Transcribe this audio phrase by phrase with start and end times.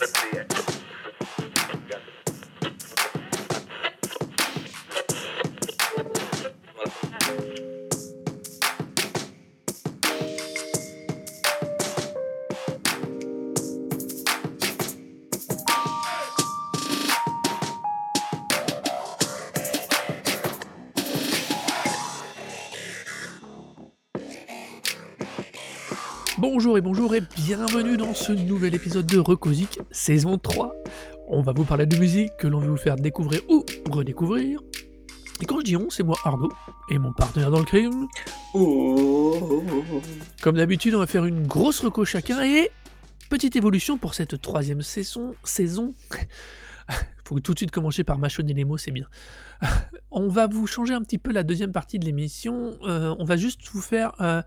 [0.00, 0.57] Bonjour
[26.78, 30.72] et bonjour et bienvenue dans ce nouvel épisode de Recosic saison 3.
[31.26, 34.60] On va vous parler de musique que l'on veut vous faire découvrir ou redécouvrir.
[35.42, 36.52] Et quand je dis on, c'est moi Arnaud
[36.88, 38.06] et mon partenaire dans le crime.
[38.54, 39.64] Oh.
[40.40, 42.70] Comme d'habitude, on va faire une grosse reco chacun et
[43.28, 45.34] petite évolution pour cette troisième saison.
[45.42, 45.94] saison.
[47.24, 49.08] Faut tout de suite commencer par mâchonner les mots, c'est bien.
[50.12, 52.78] On va vous changer un petit peu la deuxième partie de l'émission.
[52.84, 54.42] Euh, on va juste vous faire euh,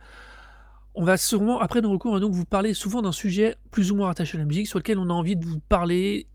[0.96, 3.92] on va sûrement, après nos recours, on va donc vous parler souvent d'un sujet plus
[3.92, 6.28] ou moins attaché à la musique, sur lequel on a envie de vous parler,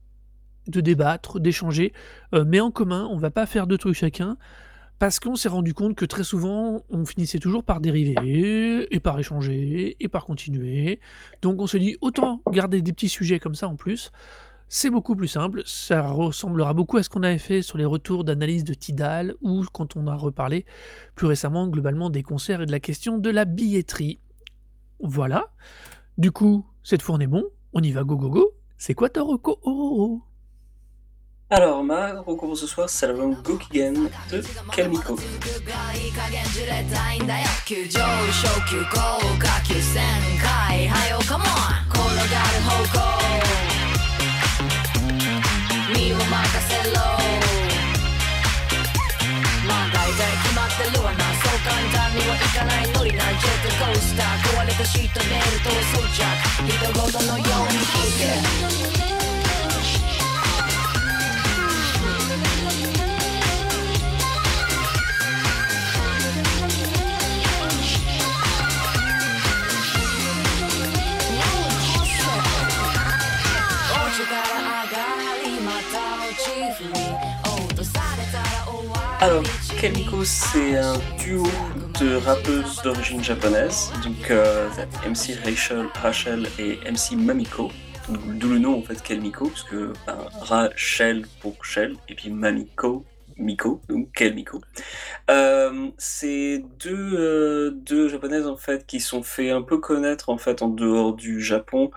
[0.66, 1.92] de débattre, d'échanger,
[2.34, 4.36] euh, mais en commun, on va pas faire deux trucs chacun,
[4.98, 9.18] parce qu'on s'est rendu compte que très souvent, on finissait toujours par dériver, et par
[9.18, 11.00] échanger, et par continuer.
[11.42, 14.10] Donc on se dit, autant garder des petits sujets comme ça en plus.
[14.68, 18.24] C'est beaucoup plus simple, ça ressemblera beaucoup à ce qu'on avait fait sur les retours
[18.24, 20.64] d'analyse de Tidal ou quand on a reparlé
[21.14, 24.18] plus récemment globalement des concerts et de la question de la billetterie.
[25.00, 25.50] Voilà.
[26.18, 27.44] Du coup, cette fois on est bon.
[27.72, 28.52] On y va, go go go.
[28.78, 30.22] C'est quoi ta reco oh, oh, oh.
[31.48, 35.16] Alors, ma reco pour ce soir, c'est l'album Gokigen de Kamiko.
[52.16, 56.24] にはいかないなジェットコースター壊れたシートベルト装着
[56.64, 58.76] ひと事のように聞いて
[79.18, 79.42] あの、
[79.80, 84.68] ケミコ、c'est un duo de rappeuses d'origine japonaise, donc euh,
[85.06, 87.70] MC Rachel, Rachel et MC Mamiko.
[88.08, 93.04] D'où le nom en fait Kelmiko, parce que ben, Rachel pour Shell, et puis Mamiko,
[93.38, 94.60] Miko, donc Kelmiko.
[95.30, 100.38] Euh, c'est deux, euh, deux japonaises en fait qui sont fait un peu connaître en
[100.38, 101.90] fait en dehors du Japon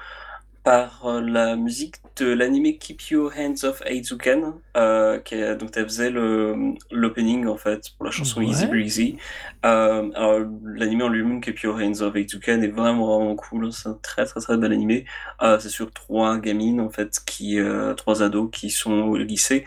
[0.63, 6.11] par la musique de l'anime Keep Your Hands Off Aizuken, euh, qui donc elle faisait
[6.11, 9.17] l'opening en fait pour la chanson Easy Breezy.
[9.65, 13.89] Euh, alors l'anime en lui-même Keep Your Hands Off Aizuken est vraiment vraiment cool, c'est
[13.89, 15.05] un très très très bel animé.
[15.41, 17.57] Euh, c'est sur trois gamines en fait qui
[17.97, 19.65] trois ados qui sont au lycée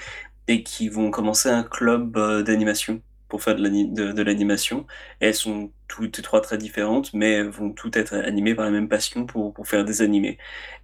[0.48, 3.00] et qui vont commencer un club d'animation
[3.32, 4.86] pour faire de l'animation.
[5.18, 9.24] Elles sont toutes trois très différentes, mais vont toutes être animées par la même passion
[9.24, 10.36] pour, pour faire des animés.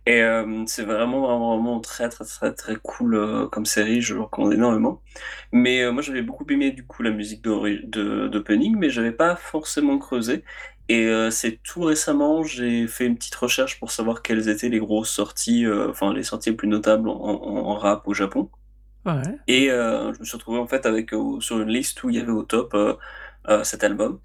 [0.06, 4.22] Et euh, c'est vraiment, vraiment, très, très, très, très cool euh, comme série, je le
[4.22, 5.02] recommande énormément.
[5.52, 9.98] Mais euh, moi, j'avais beaucoup aimé du coup la musique d'opening, mais j'avais pas forcément
[9.98, 10.42] creusé.
[10.88, 15.10] Et c'est tout récemment, j'ai fait une petite recherche pour savoir quelles étaient les grosses
[15.10, 18.50] sorties, enfin les sorties les plus notables en rap au Japon.
[19.46, 22.16] Et euh, je me suis retrouvé en fait avec euh, sur une liste où il
[22.16, 24.20] y avait au top euh, cet album.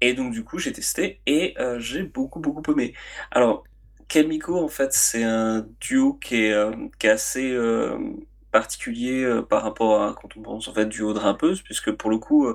[0.00, 2.94] Et donc du coup j'ai testé et j'ai beaucoup beaucoup aimé.
[3.30, 3.64] Alors
[4.08, 6.56] Kelmiko en fait c'est un duo qui est,
[6.98, 7.56] qui est assez
[8.52, 12.18] particulier par rapport à quand on pense en fait duo de rappeuses puisque pour le
[12.18, 12.46] coup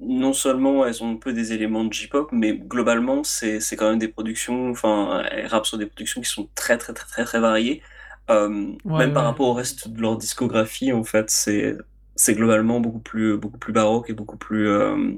[0.00, 3.98] non seulement elles ont un peu des éléments de J-pop, mais globalement, c'est quand même
[3.98, 7.40] des productions, enfin, elles rappent sur des productions qui sont très, très, très, très, très
[7.40, 7.82] variées.
[8.30, 11.76] Euh, même par rapport au reste de leur discographie, en fait, c'est
[12.16, 15.14] c'est globalement beaucoup plus beaucoup plus baroque et beaucoup plus euh,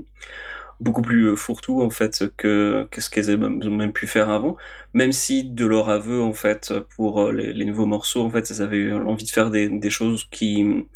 [0.80, 4.56] beaucoup plus euh, fourre-tout en fait que, ce qu'elles ont même pu faire avant.
[4.94, 8.92] Même si de leur aveu en fait pour les, nouveaux morceaux en fait elles avaient
[8.92, 10.86] envie de faire des, choses qui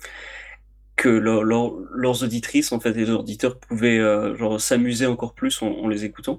[0.97, 3.99] que leurs auditrices en fait les auditeurs pouvaient
[4.37, 6.39] genre s'amuser encore plus en, les écoutant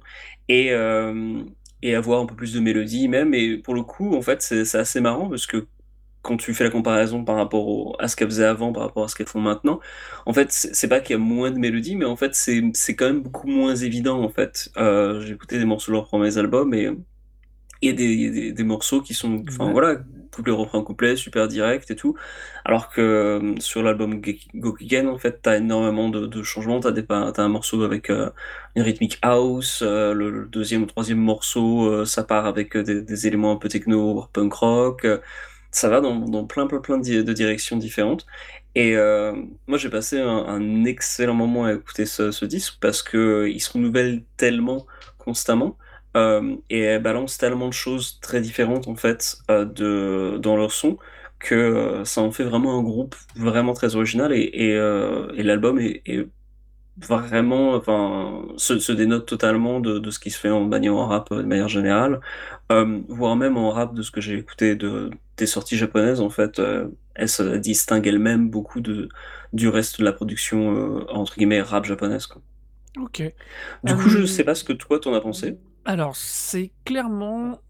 [0.49, 0.71] et
[1.81, 3.33] et avoir un peu plus de mélodie même.
[3.33, 5.67] Et pour le coup, en fait, c'est assez marrant parce que
[6.21, 9.07] quand tu fais la comparaison par rapport à ce qu'elles faisaient avant, par rapport à
[9.07, 9.79] ce qu'elles font maintenant,
[10.25, 13.05] en fait, c'est pas qu'il y a moins de mélodie, mais en fait, c'est quand
[13.05, 14.69] même beaucoup moins évident, en fait.
[14.77, 16.89] Euh, J'ai écouté des morceaux de leurs premiers albums et
[17.81, 19.99] il y a des, des, morceaux qui sont, enfin voilà,
[20.31, 22.15] couplet, refrain, couplet, super direct et tout.
[22.65, 24.21] Alors que euh, sur l'album
[24.55, 26.79] Gokigen, en fait, t'as énormément de, de changements.
[26.79, 28.29] T'as, des, as un morceau avec euh,
[28.75, 33.57] une rythmique house, euh, le, deuxième ou troisième morceau, ça part avec des, éléments un
[33.57, 35.07] peu techno, punk rock.
[35.71, 38.25] ça va dans dans plein, plein, plein de directions différentes
[38.75, 38.95] et
[39.67, 44.23] moi j'ai passé un excellent moment à écouter ce ce disque parce qu'il se renouvelle
[44.37, 44.85] tellement
[45.17, 45.77] constamment,
[46.69, 50.97] et elle balance tellement de choses très différentes en fait, heu, de dans leur son
[51.39, 51.55] que,
[52.01, 55.79] heu, ça en fait vraiment un groupe vraiment très original et et heu et l'album
[55.79, 56.27] est est
[56.97, 61.07] vraiment enfin, se se dénote totalement de de ce qui se fait en manière en
[61.07, 62.21] rap, de manière générale,
[63.09, 66.61] voire même en rap de ce que j'ai écouté de des sorties japonaises en fait,
[67.15, 69.09] elle se distingue elle-même beaucoup de
[69.53, 72.41] du reste de la production, entre guillemets «rap japonaise» quoi.
[72.99, 73.33] OK.
[73.83, 75.57] Du coup, je sais Hem pas ce que toi tu en as pensé?
[75.87, 77.61] Alors c'est clairement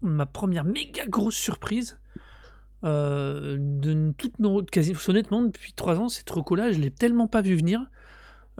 [0.00, 1.98] ma 1re méga grosse surprise,
[2.84, 6.92] heu, de n toute no quasi honnêtement depuis 3 ans cette reco là, je l'ai
[6.92, 7.80] tellement pas vu venir,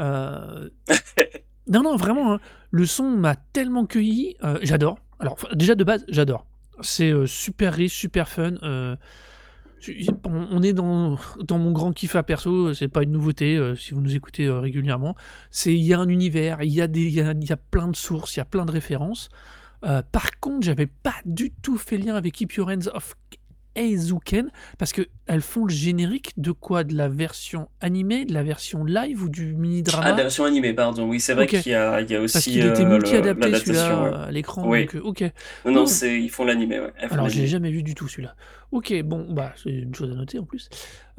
[0.00, 0.72] heu
[1.68, 4.98] non, non vraiment, hein, le son m'a tellement cueilli, heu, j'adore.
[5.20, 6.46] Alors déjà de base, j'adore.
[6.82, 8.54] C'est, super riche, super fun,
[10.24, 13.76] on est dans dans mon grand kiff à perso, heu, c'est pas une nouveauté, heu,
[13.76, 15.14] si vous nous écoutez, heu, régulièrement.
[15.50, 18.38] C'est il y a un univers, il y a y a plein de sources, il
[18.38, 19.28] y a plein de références.
[20.10, 23.14] Par contre, j'avais pas du tout fait lien avec Keep Your Hands Off
[23.76, 26.82] Eizouken parce qu'elles font le générique de quoi?
[26.84, 30.17] De la version animée, de la version live ou du mini Ah, de la drama?
[30.17, 32.67] version animée, pardon, oui, c'est vrai qu'il y a il y a Parce aussi, qu'il
[32.67, 34.26] était heu, multi le adapté l'adaptation, celui-là, ouais.
[34.26, 34.81] à l'écran Oui.
[34.81, 35.25] donc heu, OK.
[35.64, 37.46] Non, non, c'est ils font l'animé, ouais, elles alors l'animé.
[37.46, 38.34] jamais vu du tout celui-là.
[38.73, 40.69] OK, bon, bah, c'est une chose à noter en plus.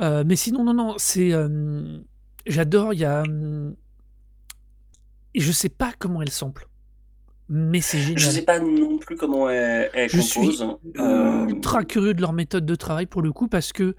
[0.02, 2.04] Heu, mais sinon, non, non, c'est, hem,
[2.46, 3.76] j'adore, il y a, mmh
[5.36, 6.68] je sais pas comment elle sample,
[7.50, 8.46] mais c'est Je sais génial.
[8.46, 10.62] pas non plus comment elle elle Je suis compose,
[10.96, 13.96] ultra hem curieux de leur méthode de travail pour le coup parce que,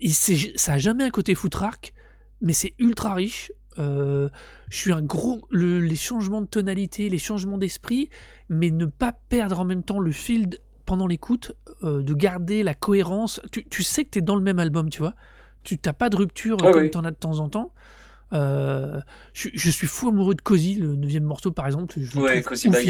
[0.00, 1.92] j ça a jamais un côté foutraque,
[2.40, 4.30] mais c'est ultra riche, heu,
[4.70, 8.08] je suis un gros le les changements de tonalité, les changements d'esprit,
[8.48, 11.52] mais ne pas perdre en même temps le fil pendant l'écoute,
[11.82, 13.40] de garder la cohérence.
[13.52, 15.14] Tu tu sais que tu es dans le même album, tu vois?
[15.62, 16.90] Tu tu as pas de rupture, Oui, comme oui.
[16.90, 17.72] tu en as de temps en temps.
[18.32, 19.00] Heu,
[19.32, 22.42] je suis je suis fou amoureux de Cozy, le 9e morceau par exemple, je Ouais,
[22.42, 22.88] Cozy, bah, il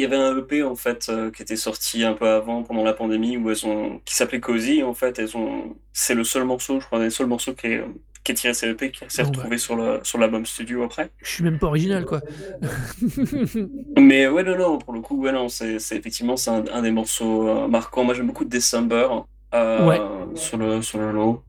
[0.00, 2.92] y avait un EP en fait, heu, qui était sorti un peu avant pendant la
[2.92, 6.80] pandémie où elles ont qui s'appelait Cozy en fait, elles ont c'est le seul morceau,
[6.80, 7.84] je crois, des seuls morceaux qui est,
[8.24, 10.82] qui est tiré de cet EP qui s'est bah retrouvé sur le sur l'album studio
[10.82, 11.10] après.
[11.22, 12.22] je suis même pas original quoi.
[13.98, 16.90] Mais ouais, non, non, pour le coup, ouais, non, c'est c'est effectivement, c'est un des
[16.90, 18.04] morceaux, heu, marquants.
[18.04, 19.08] Moi, j'aime beaucoup December,
[19.52, 20.00] Ouais.
[20.34, 21.42] sur le sur le lot.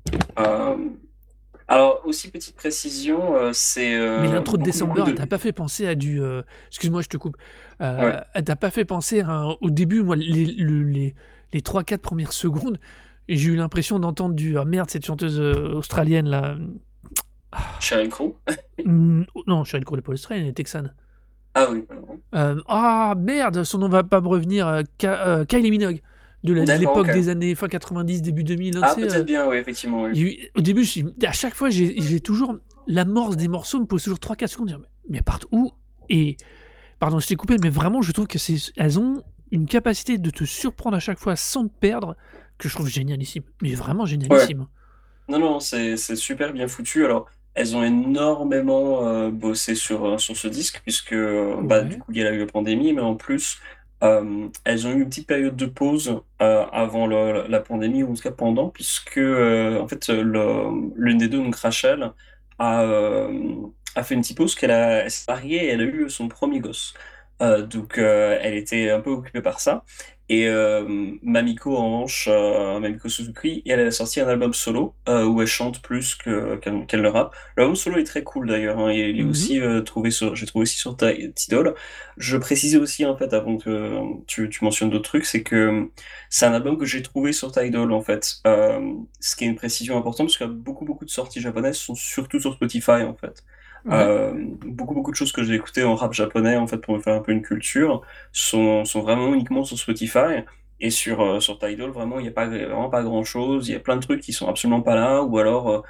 [1.69, 5.17] Alors aussi petite précision, heu, c'est, Mais heu, l'intro de beaucoup, beaucoup December, elle de
[5.17, 7.35] t'a pas fait penser à du, heu excuse-moi, je te coupe.
[7.81, 8.15] Ouais.
[8.33, 11.13] elle t'a pas fait penser à un au début, moi, les le les
[11.53, 12.79] les 3-4 1res secondes,
[13.27, 16.55] j'ai eu l'impression d'entendre du ah merde, cette chanteuse, australienne là,
[17.79, 18.37] Sheryl Crow?
[18.85, 20.93] mmh, non, Sheryl Crow, elle est pas australienne, elle est texane.
[21.53, 22.19] Ah oui, pardon.
[22.67, 26.01] Ah merde, son nom va pas me revenir, Ka Kylie Minogue,
[26.43, 30.03] de l'époque des années fin 90, début 2000, hein, Ah, peut-être heu, bien, oui, effectivement,
[30.03, 30.19] oui.
[30.19, 30.85] eu au début,
[31.23, 32.57] à chaque fois, j'ai toujours
[32.87, 35.71] l'amorce des morceaux me pose toujours 3-4 secondes, dire: «Mais mais partent où?»
[36.09, 36.37] et
[36.99, 40.17] pardon, je t'ai coupé, mais vraiment, je trouve que c'est s elles ont une capacité
[40.17, 42.15] de te surprendre à chaque fois sans te perdre,
[42.57, 44.09] que je trouve génialissime, mais vraiment Ouais.
[44.09, 44.67] génialissime.
[45.29, 47.05] Non, non, c'est super bien foutu.
[47.05, 51.15] Alors, elles ont énormément, heu, bossé sur, heu, sur ce disque puisque,
[51.63, 53.59] bah, du coup, il y a eu la pandémie, mais en plus,
[54.01, 58.13] hem, elles ont eu une petite période de pause, heu, avant la pandémie ou en
[58.15, 62.11] tout cas pendant puisque, heu, en fait, l'une des 2, donc Rachel,
[62.59, 63.27] a,
[64.03, 66.93] fait une petite pause, qu'elle s'est mariée et elle a eu son 1er gosse.
[67.41, 69.83] Heu, donc, heu, elle était un peu occupée par ça
[70.29, 75.25] et hem, Mamiko en revanche, heu, Mamiko Suzuki, elle, a sorti un album solo, heu,
[75.25, 77.33] où elle chante plus que qu'elle qu'elle ne rappe.
[77.55, 79.29] L'album solo est très cool d'ailleurs, hein, il est Mmh mh.
[79.29, 81.75] aussi, trouvé sur j'ai trouvé aussi sur Ti Tidal.
[82.17, 85.91] Je précisais aussi en fait avant que tu tu mentionnes d'autres trucs, c'est que, mmh,
[86.29, 88.41] c'est un album que j'ai trouvé sur Tidal en fait.
[89.19, 92.39] Ce qui est une précision importante parce a beaucoup, beaucoup de sorties japonaises sont surtout
[92.39, 93.43] sur Spotify en fait.
[93.89, 96.99] Hem, beaucoup, beaucoup de choses que j'ai écoutées en rap japonais en fait pour me
[97.01, 100.43] faire un peu une culture, sont sont vraiment uniquement sur Spotify
[100.79, 103.67] et sur, heu, sur Tidal vraiment il y a pas vraiment pas grand chose.
[103.69, 105.81] Il y a plein de trucs qui sont absolument pas là ou alors, heu,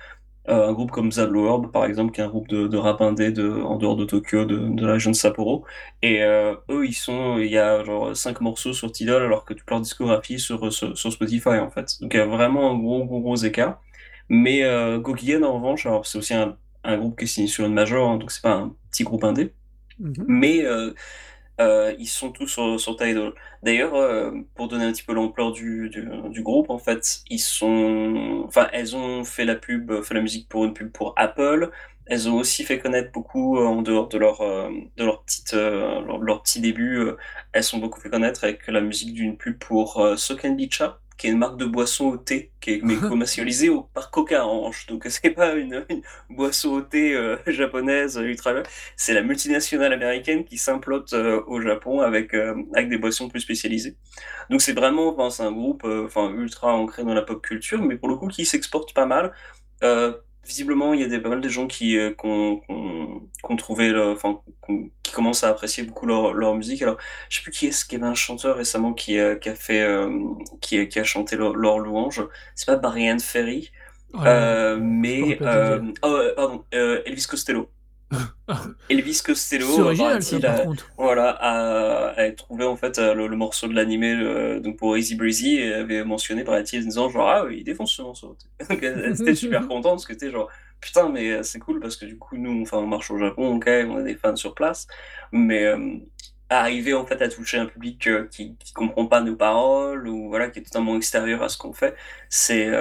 [0.48, 3.77] un groupe comme Zabloorb par exemple qui est un groupe de rap indé de en
[3.77, 5.65] dehors de Tokyo, de la région de Sapporo
[6.01, 9.53] et eux ils sont il y a genre, heu, 5 morceaux sur Tidal alors que
[9.53, 11.98] toute leur discographie est sur, sur Spotify en fait.
[12.01, 13.82] Donc il y a vraiment un gros, gros, gros écart.
[14.29, 14.62] Mais,
[15.00, 18.10] Gokiden en revanche, alors c'est aussi un un groupe qui est signé sur une major,
[18.12, 19.53] hein, donc c'est pas un petit groupe indé,
[20.00, 20.27] Mmh mh.
[20.27, 20.96] mais, heu
[21.62, 23.34] heu, ils sont tous sur sur Tidal.
[23.63, 27.39] D'ailleurs, heu, pour donner un petit peu l'ampleur du du du groupe en fait, ils
[27.39, 31.72] sont enfin, elles ont fait la pub, fait la musique pour une pub pour Apple.
[32.08, 36.44] Elles ont aussi fait connaître beaucoup, en dehors de leur, de leur petite, leur leur
[36.44, 37.01] petit début,
[37.53, 41.00] elles sont beaucoup fait connaître avec la musique d'une pub pour, heu, Sokenbicha.
[41.17, 44.45] Qui est une marque de boisson au thé, qui est mais commercialisée au, par Coca
[44.45, 45.86] en Donc c'est pas une,
[46.29, 48.53] boisson au thé euh, japonaise ultra.
[48.95, 53.41] C'est la multinationale américaine qui s'implote euh, au Japon avec euh, avec des boissons plus
[53.41, 53.97] spécialisées.
[54.50, 57.97] Donc c'est vraiment, enfin, c'est un groupe, enfin ultra ancré dans la pop culture, mais
[57.97, 59.33] pour le coup qui s'exporte pas mal
[60.48, 64.39] visiblement, il y a des, pas mal de gens qui euh, ont trouvé, enfin,
[65.04, 66.82] qui commencent à apprécier beaucoup leur, leur musique.
[66.82, 66.98] Alors,
[67.30, 69.56] je sais plus qui est-ce qu'il y avait un chanteur récemment qui, a, qui a
[69.56, 70.10] fait, euh,
[70.62, 72.25] qui, qui, a chanté leur, louange.
[72.56, 73.72] C'est pas Brian Ferry,
[74.16, 77.70] euh, mais oh, pardon, Elvis Costello.
[78.89, 80.21] Elvis Costello original,
[80.97, 85.57] voilà, a, trouvé en fait euh, le, morceau de l'animé euh, donc pour Easy Breezy
[85.57, 88.37] et avait mentionné par la en disant genre ah il défonce ce morceau.
[88.69, 90.49] elle était super contente parce que c'était genre
[90.79, 93.55] putain mais euh, c'est cool parce que du coup nous enfin on marche au Japon
[93.55, 94.87] ok on a des fans sur place
[95.33, 95.65] mais
[96.49, 100.49] arriver en fait à toucher un public qui, qui comprend pas nos paroles ou voilà
[100.49, 101.93] qui est totalement extérieur à ce qu'on fait
[102.29, 102.71] c'est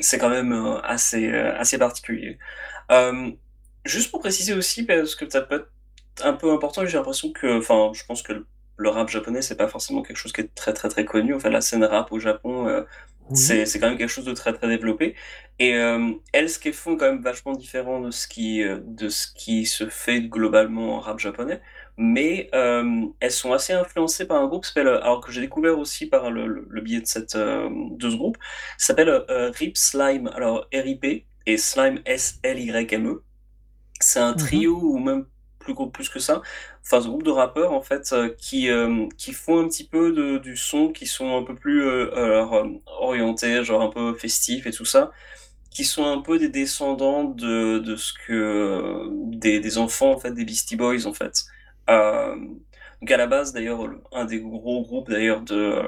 [0.00, 2.38] c'est quand même assez assez particulier.
[3.86, 5.70] Juste pour préciser aussi, parce que ça peut être
[6.26, 8.44] un peu important, j'ai l'impression que, enfin, je pense que
[8.76, 11.34] le rap japonais, c'est pas forcément quelque chose qui est très très très connu.
[11.34, 12.82] Enfin, la scène rap au Japon, euh,
[13.34, 15.14] c'est quand même quelque chose de très très développé.
[15.58, 19.08] Et euh, elles, ce qu'elles font, quand même vachement différent de ce qui, euh, de
[19.08, 21.60] ce qui se fait globalement en rap japonais.
[21.98, 26.06] Mais elles sont assez influencées par un groupe qui s'appelle, alors que j'ai découvert aussi
[26.06, 28.36] par le, le, biais de, cette, de ce groupe,
[28.76, 33.22] s'appelle Rip Slime, alors R-I-P, et Slime S-L-Y-M-E.
[34.00, 35.26] C'est un mmh trio ou même
[35.66, 36.42] plus gros plus que ça,
[36.82, 40.12] enfin un groupe de rappeurs en fait euh, qui, euh, qui font un petit peu
[40.12, 42.44] de, du son, qui sont un peu plus euh,
[42.86, 45.10] orientés, genre un peu festifs et tout ça,
[45.70, 50.32] qui sont un peu des descendants de, de ce que des, des, enfants en fait
[50.32, 51.44] des Beastie Boys en fait.
[51.88, 53.80] donc à la base d'ailleurs
[54.12, 55.82] un des gros groupes d'ailleurs de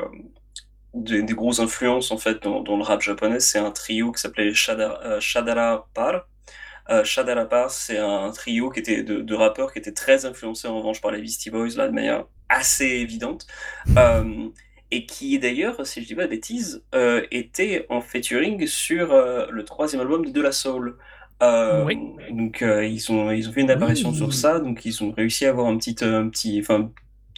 [0.94, 4.20] des, des grosses influences en fait dans, dans le rap japonais, c'est un trio qui
[4.20, 6.26] s'appelait Shadara, Shadara Par
[6.90, 11.00] euh, Shadalapa, c'est un trio qui était de, rappeurs qui était très influencé en revanche
[11.00, 13.46] par les Beastie Boys là de manière assez évidente.
[13.96, 14.48] Euh,
[14.90, 19.46] et qui d'ailleurs, si je dis pas de bêtises, euh, était en featuring sur euh,
[19.50, 20.96] le troisième album de De La Soul.
[21.40, 21.98] Oui.
[22.32, 25.50] Donc ils ont ils ont fait une apparition sur ça, donc ils ont réussi à
[25.50, 26.90] avoir un petit un petit enfin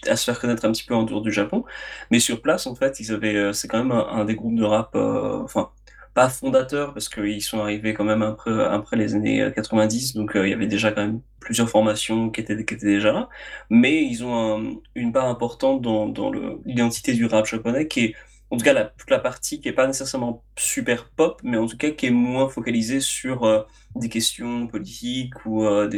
[0.06, 1.64] à se faire connaître un petit peu en dehors du Japon,
[2.10, 4.64] mais sur place en fait ils avaient c'est quand même un, un, des groupes de
[4.64, 5.70] rap enfin
[6.14, 10.46] pas fondateurs parce qu'ils sont arrivés quand même après, après les années 90, donc euh,
[10.46, 13.28] il y avait déjà quand même plusieurs formations qui étaient, qui étaient déjà là,
[13.70, 16.30] mais ils ont une part importante dans, dans
[16.64, 18.14] l'identité du rap japonais qui est
[18.50, 21.66] en tout cas la, toute la partie qui est pas nécessairement super pop, mais en
[21.66, 23.62] tout cas qui est moins focalisée sur euh,
[23.94, 25.88] des questions politiques ou euh,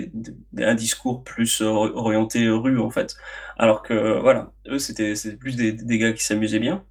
[0.59, 3.17] un discours plus orienté rue en fait.
[3.57, 6.85] Alors que voilà, eux c'était plus des, gars qui s'amusaient bien.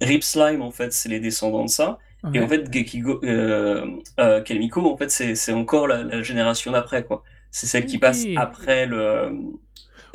[0.00, 1.98] Rip Slime en fait c'est les descendants de ça.
[2.34, 3.86] Et en fait, Gekigo, euh,
[4.20, 7.24] euh, Kelmiko, en fait, c'est encore la, génération d'après, quoi.
[7.50, 9.32] C'est celle qui passe après le,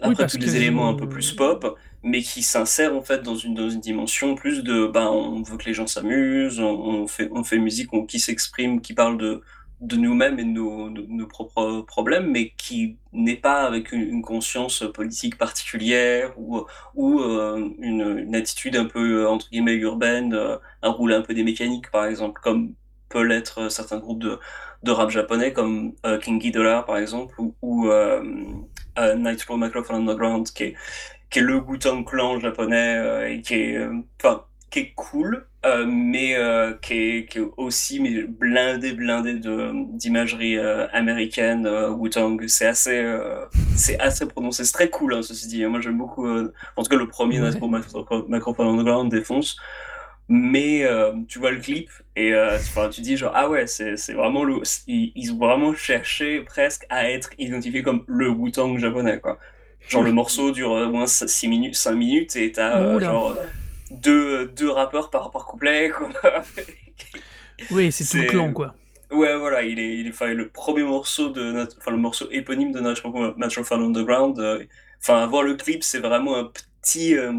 [0.01, 3.53] après tous les éléments un peu plus pop, mais qui s'insère en fait dans une,
[3.53, 7.43] dans une dimension plus de, ben, on veut que les gens s'amusent, on, fait, on
[7.43, 9.41] fait musique on, qui s'exprime, qui parle de,
[9.81, 15.37] de nous-mêmes et de nos, propres problèmes, mais qui n'est pas avec une, conscience politique
[15.37, 16.65] particulière ou,
[17.21, 21.43] euh, une, attitude un peu, euh, entre guillemets, urbaine, euh, à rouler un peu des
[21.43, 22.73] mécaniques, par exemple, comme
[23.09, 24.39] peut l'être certains groupes de,
[24.91, 25.93] rap japonais, comme
[26.23, 27.89] King Ghidorah, par exemple, ou, ou
[28.97, 30.75] Microphone Underground, qui est,
[31.29, 33.87] qui est le Wu-Tang Clan japonais et qui est,
[34.21, 39.39] enfin, qui est cool, euh, mais euh, qui, est, qui, est, aussi mais blindé, blindé
[39.93, 42.37] d'imagerie euh, américaine, Wu-Tang.
[42.47, 43.17] C'est assez,
[43.75, 44.65] c'est assez prononcé.
[44.65, 45.65] C'est très cool, hein, ceci dit.
[45.65, 46.27] Moi, j'aime beaucoup.
[46.27, 47.51] en tout cas, le premier ouais.
[48.27, 49.57] Macrophone Underground défonce.
[50.29, 50.85] Mais
[51.29, 52.33] tu vois le clip et
[52.91, 54.55] tu dis genre ah ouais c'est vraiment le
[54.85, 59.39] ils, ont vraiment cherché presque à être identifiés comme le Wu-Tang japonais quoi.
[59.87, 63.37] Genre le morceau dure au moins 6 minutes 5 minutes et t'as genre
[63.91, 65.89] deux, deux rappeurs par, par couplet.
[65.89, 66.09] Quoi.
[67.71, 68.75] oui, c'est tout le clan, quoi.
[69.11, 72.73] Ouais, voilà, il est, il est le premier morceau de notre, enfin, le morceau éponyme
[72.73, 74.37] de Natural Fall Underground.
[74.39, 74.65] Euh,
[74.99, 76.51] enfin, voir le clip, c'est vraiment un
[76.81, 77.31] petit, euh,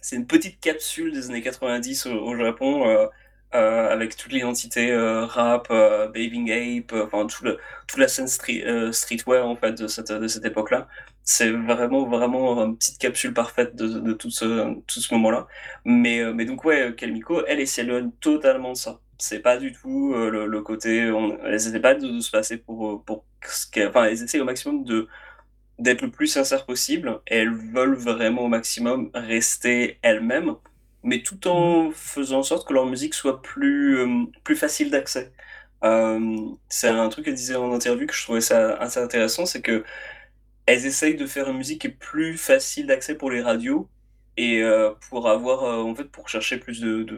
[0.00, 3.06] c'est une petite capsule des années 90 au, Japon, euh,
[3.52, 9.54] avec toute l'identité rap, Bathing Ape, enfin, tout le, toute la scène street, streetwear, en
[9.54, 10.88] fait, de cette, de cette époque-là
[11.24, 15.46] c'est vraiment vraiment une petite capsule parfaite de, de tout ce tout ce moment-là.
[15.84, 19.00] Mais euh, mais donc ouais, Kalmiko, elle est s'éloigne totalement de ça.
[19.18, 22.58] C'est pas du tout euh, le, le, côté, on, elles essaient pas de, se passer
[22.58, 25.08] pour euh, pour ce enfin elles essaient au maximum de
[25.78, 27.20] d'être le plus sincère possible.
[27.26, 30.54] elles veulent vraiment au maximum rester elles-mêmes.
[31.02, 34.06] mais tout en faisant en sorte que leur musique soit plus,
[34.44, 35.32] plus facile d'accès.
[36.68, 39.62] C'est un truc qu'elle disait en interview que je trouvais ça assez intéressant, c'est
[40.66, 43.88] qu'elles essayent de faire une musique qui est plus facile d'accès pour les radios
[44.36, 47.16] et heu, pour avoir, heu, en fait, pour chercher plus de de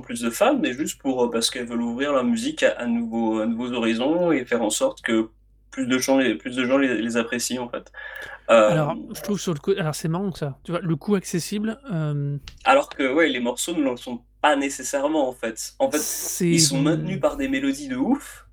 [0.00, 2.86] plus de fans, mais juste pour, heu, parce qu'elles veulent ouvrir leur musique à à
[2.86, 5.28] nouveaux à nouveaux horizons et faire en sorte que
[5.70, 7.90] plus de gens les plus de gens les les apprécient, en fait.
[8.48, 10.80] Alors, je trouve sur le coup alors c'est marrant ça, tu vois?
[10.80, 11.78] Le coût accessible,
[12.64, 15.74] alors que, ouais, les morceaux ne le sont pas nécessairement, en fait.
[15.78, 15.98] En fait,
[16.50, 18.46] ils sont maintenus par des mélodies de ouf,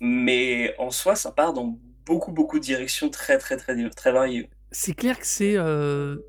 [0.00, 4.50] mais en soi, ça part dans beaucoup, beaucoup de directions très, très, très très variées.
[4.70, 6.24] c'est clair que c'est, heu,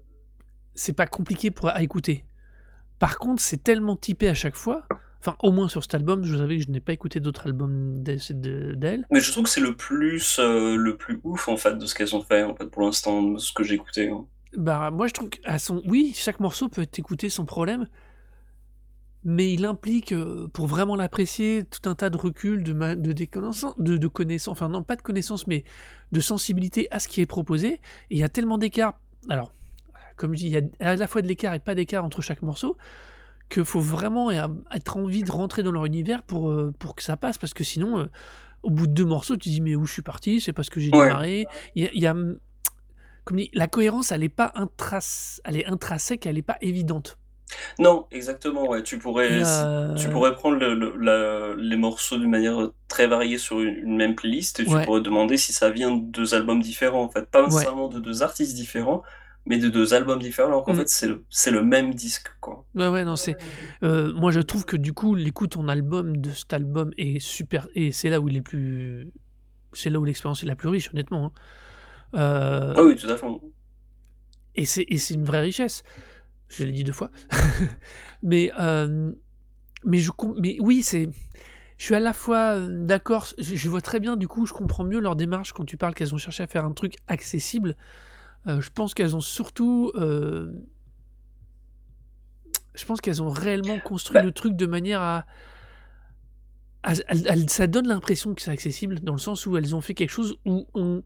[0.76, 2.26] c'est pas compliqué pour à écouter.
[3.00, 4.84] Par contre, c'est tellement typé à chaque fois,
[5.20, 7.48] enfin au moins sur cet album, je vous avoue que je n'ai pas écouté d'autres
[7.48, 9.08] albums d'elle.
[9.12, 11.96] Mais je trouve que c'est le plus, heu, le plus ouf, en fait, de ce
[11.96, 14.26] qu'elles ont fait, en fait, pour l'instant, de ce que j'ai écouté, hein.
[14.56, 17.88] Bah, moi je trouve qu'à son oui, chaque morceau peut être écouté sans problème
[19.28, 23.14] mais il implique, heu, pour vraiment l'apprécier, tout un tas de recul, de ma de
[23.14, 25.66] déconnençant de de connaissances, enfin non pas de connaissances, mais
[26.14, 27.82] de sensibilité à ce qui est proposé et
[28.12, 29.02] il y a tellement d'écart.
[29.30, 29.54] Alors,
[30.18, 32.22] comme je dis, il y a à la fois de l'écart et pas d'écart entre
[32.22, 32.78] chaque morceau,
[33.50, 34.42] que faut vraiment et
[34.74, 37.64] être envie de rentrer dans leur univers pour, heu, pour que ça passe parce que
[37.66, 38.10] sinon, heu,
[38.64, 40.40] au bout de 2 morceaux, tu dis: «Mais où je suis parti?
[40.42, 41.18] Je sais pas ce que j'ai Ouais.
[41.18, 41.50] démarré».
[41.76, 42.40] Il y a il y a, mmh,
[43.26, 47.18] comme dit, la cohérence elle est pas intras elle est intrinsèque, elle est pas évidente
[47.80, 49.44] Non, exactement, ouais, tu pourrais et
[49.96, 53.76] tu heu pourrais prendre le le la les morceaux d'une manière, très variée sur une
[53.76, 57.04] une même playlist et tu ouais, pourrais demander si ça vient de 2 albums différents,
[57.04, 57.30] en fait.
[57.30, 57.68] Pas ouais.
[57.68, 59.04] nécessairement de 2 artistes différents,
[59.46, 60.76] mais de 2 albums différents, alors qu'en Mmh.
[60.76, 62.66] fait, c'est le c'est le même disque, quoi.
[62.76, 63.38] Ouais, ouais, non, c'est
[63.84, 67.68] heu, moi, je trouve que du coup, l'écoute en album de cet album est super
[67.74, 69.12] et c'est là où il est plus
[69.74, 71.34] c'est là où l'expérience est la plus riche, honnêtement,
[72.16, 72.74] hein.
[72.76, 73.26] Ah Heu oui, tout à fait,
[74.56, 75.84] et c'est et c'est une vraie richesse.
[76.50, 77.12] Je l'ai dit 2 fois.
[78.24, 79.16] Mais, hem,
[79.86, 81.10] mais je mais oui, c'est
[81.78, 84.54] je suis à la fois, heu, d'accord, je je vois très bien, du coup, je
[84.54, 87.76] comprends mieux leur démarche quand tu parles qu'elles ont cherché à faire un truc accessible.
[88.48, 89.92] Heu, je pense qu'elles ont surtout,
[92.76, 95.26] je pense qu'elles ont réellement construit Bah le truc de manière à
[96.84, 96.94] à
[97.48, 100.38] ça donne l'impression que c'est accessible, dans le sens où elles ont fait quelque chose
[100.46, 101.04] où on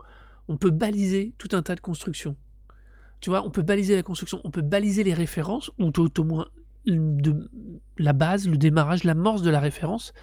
[0.47, 2.35] on peut baliser tout un tas de constructions.
[3.21, 3.45] Tu vois?
[3.45, 6.47] On peut baliser la construction, on peut baliser les références ou tout au moins
[7.97, 10.13] la base, le démarrage, l'amorce de la référence,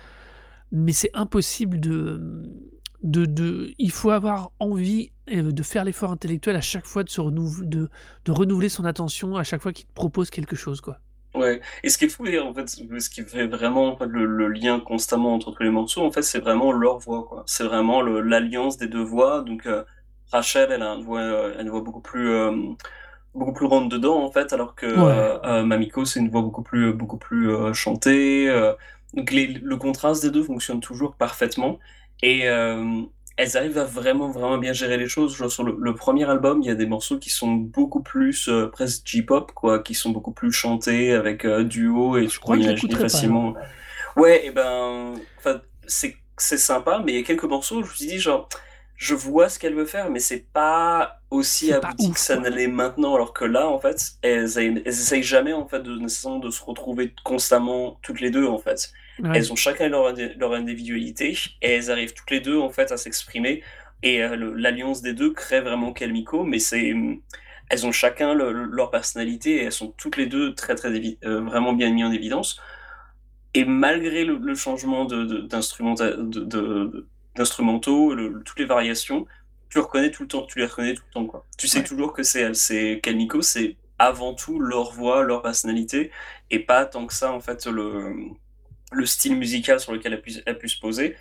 [0.72, 2.42] mais c'est impossible de,
[3.02, 7.10] de de il faut avoir envie, heu, de faire l'effort intellectuel à chaque fois de
[7.10, 7.88] se de
[8.28, 10.98] renouveler son attention à chaque fois qu'il propose quelque chose, quoi.
[11.34, 15.34] Ouais et ce qui est fou en fait, ce qui fait vraiment, le lien constamment
[15.34, 17.44] entre tous les morceaux, en fait, c'est vraiment leur voix.
[17.46, 19.84] C'est vraiment l'alliance des 2 voix donc heu,
[20.32, 22.76] Rachel, elle a une voix, heu, une voix beaucoup plus, hem,
[23.34, 25.28] beaucoup plus rentre dedans, en fait, alors que, Ouais.
[25.44, 28.48] heu, Mamiko, c'est une voix beaucoup plus, beaucoup plus, chantée,
[29.14, 31.78] donc les le contraste des 2 fonctionne toujours parfaitement
[32.22, 32.40] et
[33.36, 35.36] elles arrivent à vraiment, vraiment bien gérer les choses.
[35.36, 38.50] Genre sur le le 1 album, il y a des morceaux qui sont beaucoup plus,
[38.72, 42.58] presque J-pop, quoi, qui sont beaucoup plus chantés avec, duo et Je tu peux crois
[42.58, 43.54] imaginer l'écouterai pas facilement
[44.16, 45.14] ouais et ben,
[45.86, 48.48] c'est c'est sympa, mais il y a quelques morceaux où je me suis dit genre:
[48.98, 52.66] «Je vois ce qu'elle veut faire, mais c'est pas aussi abouti que ça ne l'est
[52.68, 53.14] maintenant».
[53.14, 56.62] Alors que là, en fait, elles elles essayent jamais, en fait, de nécessairement de se
[56.62, 58.92] retrouver constamment toutes les 2 en fait.
[59.20, 59.30] Ouais.
[59.34, 62.96] Elles ont chacun leur leur individualité et elles arrivent toutes les 2 en fait, à
[62.98, 63.62] s'exprimer
[64.02, 66.94] et le l'alliance des 2 crée vraiment Quel-Miko, mais c'est,
[67.70, 70.90] elles ont chacun le leur personnalité et elles sont toutes les 2 très, très
[71.24, 72.60] heu, vraiment bien mis en évidence
[73.54, 77.08] et malgré le le changement de de d'instrumenta de
[78.14, 79.26] le toutes les variations,
[79.70, 81.46] tu reconnais tout le temps tu les reconnais tout le temps, quoi.
[81.58, 81.84] Tu sais Ouais.
[81.84, 82.54] toujours que c'est.
[82.54, 86.10] C'est Quel-Miko, c'est avant tout leur voix, leur personnalité
[86.50, 88.14] et pas tant que ça, en fait, le,
[88.92, 91.16] le style musical sur lequel elles puissent elles puissent poser.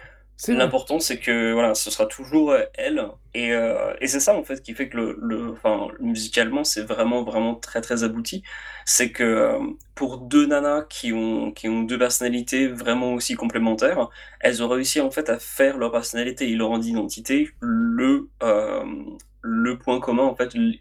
[0.45, 4.43] L'important, c'est que, voilà, ce sera toujours, heu, elles et heu et c'est ça, en
[4.43, 8.43] fait, qui fait que le le enfin, musicalement, c'est vraiment, vraiment très, très abouti.
[8.85, 14.09] C'est que, hem, pour 2 nanas qui ont qui ont 2 personnalités vraiment aussi complémentaires,
[14.39, 19.77] elles ont réussi, en fait, à faire leur personnalité et leur identité le, hem, le
[19.79, 20.75] point commun, en fait, l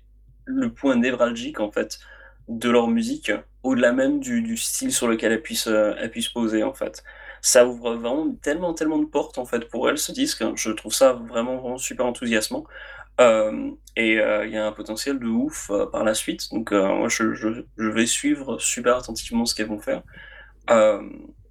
[0.45, 1.99] le point névralgique, en fait,
[2.49, 3.33] de leur musique,
[3.65, 7.03] au-delà même du du style sur lequel elles puissent, elles puissent poser, en fait.
[7.53, 10.43] Ça ouvre vraiment tellement, tellement de portes, en fait, pour elles, ce disque.
[10.57, 12.65] Je trouve ça vraiment, vraiment super enthousiasmant,
[13.19, 16.43] hem et heu, il y a un potentiel de ouf, heu, par la suite.
[16.53, 20.03] Donc moi je je je vais suivre super attentivement ce qu'elles vont faire,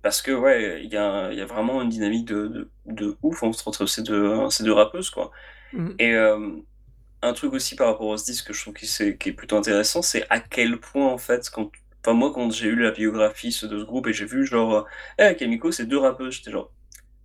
[0.03, 3.17] parce que, ouais, il y a il y a vraiment une dynamique de de de
[3.23, 5.31] ouf entre ces 2 ces 2 rappeuses, quoi.
[5.73, 5.89] Mmh.
[5.99, 6.13] et
[7.21, 8.85] un truc aussi par rapport à ce disque que je trouve qui
[9.29, 11.71] est plutôt intéressant, c'est à quel point, en fait, quand
[12.05, 14.87] enfin moi quand j'ai eu la biographie de ce groupe et j'ai vu genre,
[15.19, 16.71] eh Kamiko c'est deux rappeuses, j'étais genre,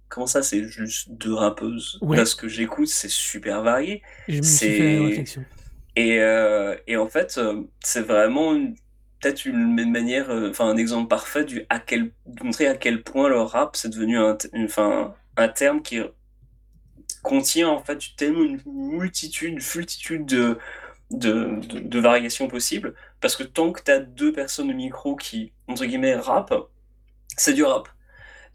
[0.09, 2.05] comment ça c'est juste deux rappeuses?
[2.12, 2.27] Là Ouais.
[2.27, 5.47] ce que j'écoute c'est super varié, même c'est réflexion.
[5.97, 8.77] et, euh, et en fait euh, c'est vraiment une-
[9.21, 12.77] peut-être une une manière, euh, enfin un exemple parfait du à quel de montrer à
[12.77, 16.01] quel point le rap c'est devenu un, enfin un terme qui
[17.23, 20.59] contient en fait tellement une multitude, une multitude de,
[21.11, 22.94] de, de, variations possibles.
[23.20, 26.70] Parce que tant que tu as deux personnes au micro qui, entre guillemets, rappent,
[27.37, 27.88] c'est du rap.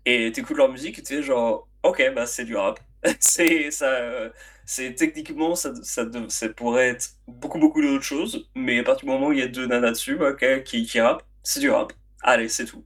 [0.06, 2.80] Et t'écoutes leur musique et tu es genre, ok, bah c'est du rap.
[3.20, 4.32] c'est ça,
[4.66, 9.12] c'est techniquement, ça, ça, ça pourrait être beaucoup, beaucoup d'autres choses, mais à partir du
[9.12, 10.20] moment où il y a deux nanas dessus,
[10.66, 11.94] qui, qui rappent, c'est du rap.
[12.22, 12.84] Allez, c'est tout.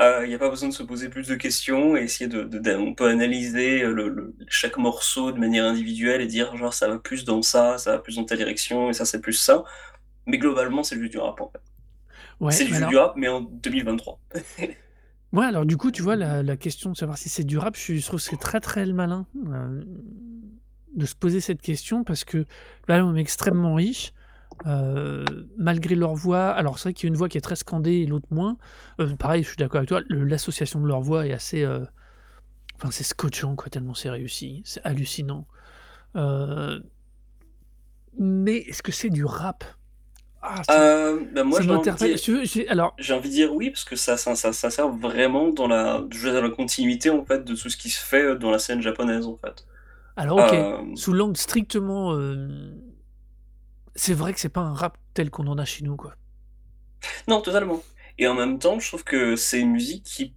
[0.00, 2.42] Euh, Il n'y a pas besoin de se poser plus de questions et essayer de,
[2.44, 6.54] de- de- on peut analyser euh, le, le- chaque morceau de manière individuelle et dire
[6.56, 9.20] genre ça va plus dans ça, ça va plus dans telle direction et ça c'est
[9.22, 9.64] plus ça.
[10.26, 11.60] Mais globalement c'est juste du rap en fait.
[12.40, 14.20] Ouais, C'est alors, du rap mais en 2023.
[15.32, 17.76] ouais, alors du coup, tu vois, la, la question de savoir si c'est du rap,
[17.76, 19.82] je, suis- je trouve que c'est très très malin euh,
[20.94, 22.44] de se poser cette question parce que
[22.88, 24.12] l'album est extrêmement riche.
[24.66, 25.24] Euh,
[25.58, 27.94] malgré leur voix, alors c'est vrai qu'il y a une voix qui est très scandée
[27.96, 28.56] et l'autre moins.
[29.00, 31.62] Euh, pareil, je suis d'accord avec toi, le- l'association de leur voix est assez.
[31.64, 31.84] euh,
[32.76, 34.62] Enfin, c'est scotchant, quoi, tellement c'est réussi.
[34.66, 35.46] C'est hallucinant.
[38.18, 39.64] Mais est-ce que c'est du rap?
[40.42, 42.16] Ah, ça, ben moi ça j'ai envie de m'interpelle.
[42.16, 44.36] dire, Si tu veux, j'ai- alors, j'ai envie de dire oui parce que ça, ça,
[44.36, 47.54] ça, ça sert vraiment dans la, je veux dire, dans la continuité en fait de
[47.56, 49.66] tout ce qui se fait dans la scène japonaise en fait.
[50.16, 50.56] alors ok,
[50.94, 52.12] sous l'angle strictement.
[53.96, 56.14] C'est vrai que c'est pas un rap tel qu'on en a chez nous, quoi.
[57.28, 57.82] non totalement.
[58.18, 60.34] Et en même temps je trouve que c'est une musique qui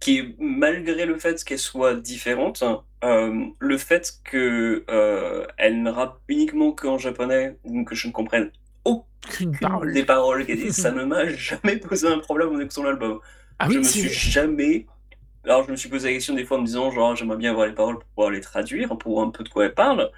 [0.00, 2.64] qui malgré le fait qu'elle soit différente,
[3.04, 8.12] euh, le fait que euh, elle ne rappe uniquement qu'en japonais, ou que je ne
[8.12, 8.52] comprenne
[8.84, 9.92] aucune parole.
[9.92, 13.20] des paroles qu'elle dit, ça ne m'a jamais posé un problème en écoutant l'album.
[13.58, 14.86] Ah Je oui, me suis jamais...
[15.44, 17.52] Alors je me suis posé la question des fois en me disant, genre, j'aimerais bien
[17.54, 20.10] voir les paroles pour pouvoir les traduire, pour voir un peu de quoi elle parle,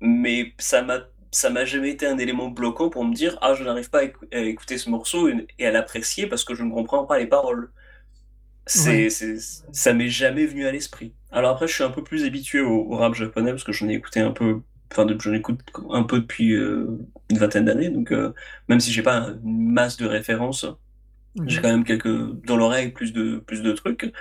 [0.00, 1.00] mais ça m'a
[1.32, 4.04] ça m'a jamais été un élément bloquant pour me dire, ah, je n'arrive pas à
[4.04, 7.26] écou- à écouter ce morceau et à l'apprécier parce que je ne comprends pas les
[7.26, 7.72] paroles.
[8.66, 9.08] C'est,
[9.72, 11.14] ça m'est jamais venu à l'esprit.
[11.30, 13.88] Alors après, je suis un peu plus habitué au, au rap japonais parce que j'en
[13.88, 16.86] ai écouté un peu, enfin, j'en écoute un peu depuis euh,
[17.30, 18.32] une vingtaine d'années, donc euh,
[18.68, 20.66] même si j'ai pas une masse de références,
[21.46, 22.08] j'ai quand même quelques
[22.46, 24.12] dans l'oreille plus de plus de trucs.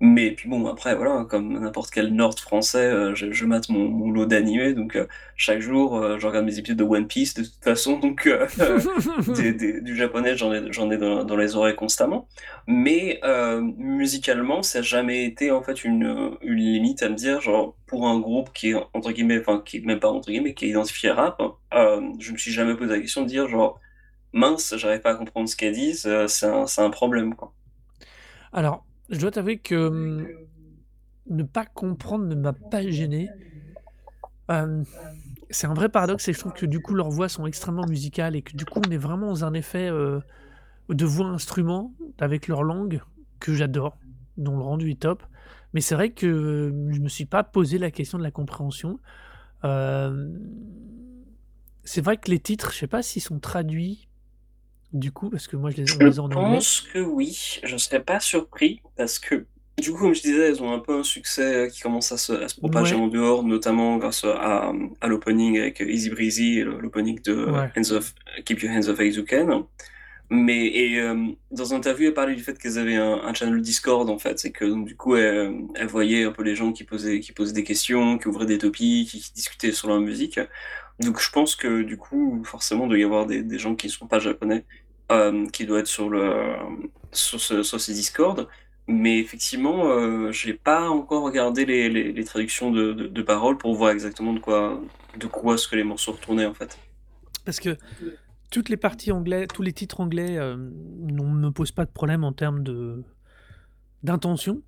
[0.00, 3.88] Mais puis bon, après voilà, comme n'importe quel nord français, euh, je, je mate mon,
[3.88, 7.34] mon lot d'animés, donc euh, chaque jour, euh, je regarde mes épisodes de One Piece
[7.34, 8.28] de toute façon, donc
[9.26, 12.28] des- des- du japonais, j'en ai, j'en ai dans, dans les oreilles constamment.
[12.66, 13.20] Mais
[13.78, 18.06] musicalement, ça n'a jamais été en fait une, une limite à me dire, genre, pour
[18.08, 20.68] un groupe qui est entre guillemets, enfin, qui est même pas entre guillemets, qui est
[20.70, 21.40] identifié rap,
[21.72, 23.80] je me suis jamais posé la question de dire, genre,
[24.32, 27.52] mince, j'arrive pas à comprendre ce qu'elles disent, c'est un, c'est un problème, quoi.
[28.52, 30.26] Alors, je dois t'avouer que hum,
[31.28, 33.28] ne pas comprendre ne m'a pas gêné.
[34.50, 34.84] Euh,
[35.50, 38.36] c'est un vrai paradoxe et je trouve que du coup leurs voix sont extrêmement musicales
[38.36, 40.20] et que du coup on est vraiment dans un effet euh,
[40.88, 43.00] de voix instrument avec leur langue
[43.40, 43.98] que j'adore,
[44.36, 45.22] dont le rendu est top.
[45.72, 48.98] Mais c'est vrai que euh, je me suis pas posé la question de la compréhension.
[51.84, 54.08] C'est vrai que les titres, je sais pas s'ils sont traduits
[54.94, 56.64] du coup parce que moi je les, on Je les a en anglais.
[56.64, 59.46] pense que oui, je serais pas surpris parce que
[59.78, 62.16] du coup, comme je disais, elles ont un peu un succès euh, qui commence à
[62.16, 66.62] se, à se propager Ouais, en dehors, notamment grâce à, à l'opening avec Easy Breezy,
[66.62, 67.72] l'opening de ouais.
[67.76, 69.64] Hands of, Keep Your Hands Off Aizuken.
[70.30, 73.60] Mais et, euh, dans une interview, elle parlait du fait qu'elles avaient un, un channel
[73.60, 76.72] Discord en fait, c'est que donc, du coup, elle, elle voyait un peu les gens
[76.72, 80.00] qui posaient, qui posaient des questions, qui ouvraient des topics, qui, qui discutaient sur leur
[80.00, 80.40] musique.
[81.00, 83.88] Donc je pense que du coup, forcément, il doit y avoir des, des gens qui
[83.88, 84.64] ne sont pas japonais,
[85.52, 86.56] qui doivent être sur le
[87.12, 88.48] sur, ce, sur ces Discord.
[88.86, 94.40] Mais effectivement, euh, j'ai pas encore regardé les, traductions de, paroles pour voir exactement de
[94.40, 94.80] quoi
[95.18, 96.78] de quoi ce que les morceaux retournaient en fait.
[97.44, 97.78] Parce que
[98.50, 102.24] toutes les parties anglais, tous les titres anglais euh, ne me posent pas de problème
[102.24, 103.02] en termes de
[104.02, 104.62] d'intention.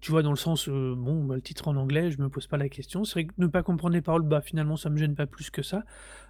[0.00, 2.46] Tu vois, dans le sens, euh, bon, bah, le titre en anglais, je me pose
[2.46, 3.04] pas la question.
[3.04, 5.50] C'est vrai que ne pas comprendre les paroles, bah finalement, ça me gêne pas plus
[5.50, 5.84] que ça.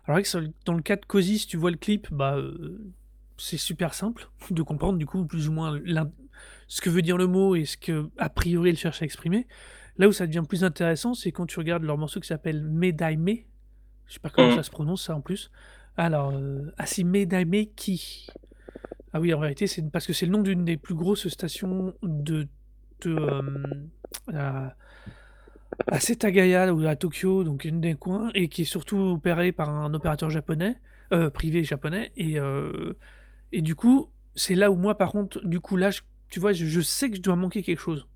[0.05, 2.79] Alors que dans le cas de Cozy, si tu vois le clip, bah euh,
[3.37, 5.81] c'est super simple de comprendre du coup plus ou moins
[6.68, 9.47] ce que veut dire le mot et ce que a priori il cherche à exprimer.
[9.99, 13.29] Là où ça devient plus intéressant, c'est quand tu regardes leur morceau qui s'appelle Medaime.
[14.07, 14.57] Je sais pas comment Hum.
[14.57, 15.51] ça se prononce ça en plus.
[15.97, 18.27] Alors, euh, ah si, Medaime qui?
[19.12, 21.94] Ah oui, en réalité, c'est parce que c'est le nom d'une des plus grosses stations
[22.03, 22.49] de,
[23.03, 23.42] de euh,
[24.33, 24.75] à,
[25.87, 29.70] à Setagaya ou à Tokyo, donc une des coins, et qui est surtout opérée par
[29.70, 30.77] un opérateur japonais,
[31.12, 32.94] euh, privé japonais, et, euh,
[33.52, 36.52] et du coup, c'est là où moi, par contre, du coup, là, je tu vois,
[36.52, 38.07] je je sais que je dois manquer quelque chose.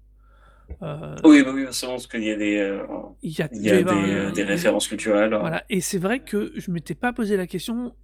[0.82, 2.82] Heu Oui, bah, oui, forcément, parce qu'il y a des, heu,
[3.22, 6.20] il y a il y a avoir des, des références culturelles, voilà et c'est vrai
[6.20, 7.94] que je m'étais pas posé la question,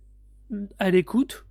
[0.79, 1.47] à l'écoute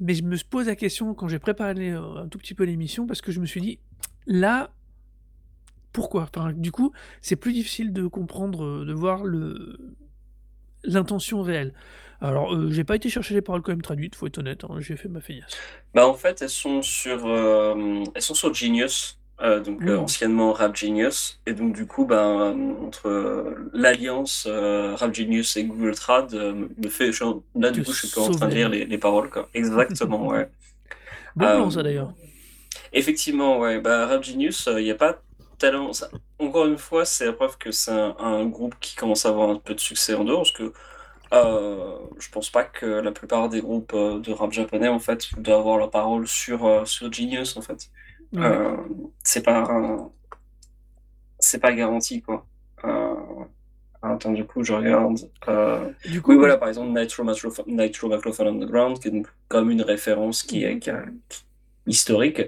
[0.00, 3.22] mais je me pose la question quand j'ai préparé, un tout petit peu l'émission parce
[3.22, 3.78] que je me suis dit:
[4.26, 4.72] «Là»
[5.92, 6.24] pourquoi?
[6.24, 9.96] Enfin, du coup, c'est plus difficile de comprendre, de voir le
[10.84, 11.72] l'intention réelle.
[12.20, 14.76] Alors, heu, j'ai pas été chercher les paroles quand même traduites, faut être honnête, hein,
[14.80, 15.64] j'ai fait ma feignasse.
[15.94, 19.98] Bah, en fait, elles sont sur, hem, elles sont sur Genius, heu, donc heu, Oui.
[19.98, 26.32] anciennement Rap Genius et donc du coup, ben, entre, l'alliance, Rap Genius et Google Trad,
[26.34, 27.24] me fait je
[27.54, 29.48] là, du coup, je suis plus en train de lire les les paroles, quoi.
[29.54, 30.50] Exactement, ouais.
[31.36, 32.14] Bon plan ça d'ailleurs.
[32.92, 35.22] effectivement, ouais, bah, Rap Genius, il y a pas
[35.58, 39.24] tellement ça encore une fois, c'est la preuve que c'est un un groupe qui commence
[39.24, 40.72] à avoir un peu de succès en dehors parce que,
[41.32, 45.28] heu, je pense pas que la plupart des groupes, heu, de rap japonais, en fait,
[45.38, 47.90] doivent avoir leurs paroles sur, heu, sur Genius, en fait.
[48.32, 48.58] Ouais.
[49.22, 50.10] C'est pas
[51.38, 52.46] c'est pas garanti, quoi.
[54.02, 55.16] Attends, du coup, je regarde,
[56.26, 57.24] oui, voilà, par exemple, Nitro
[58.08, 61.04] Microphone Underground, qui est donc comme une référence qui est qui a
[61.86, 62.42] historique.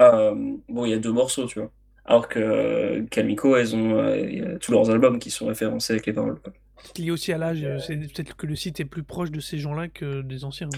[0.00, 1.70] Bon, il y a 2 morceaux, tu vois?
[2.04, 6.52] Alors que Kalmiko, elles ont, tous leurs albums qui sont référencés avec les paroles, quoi.
[6.84, 9.40] C'est lié aussi à l'âge, heu, c'est peut-être que le site est plus proche de
[9.40, 10.68] ces gens-là que des anciens.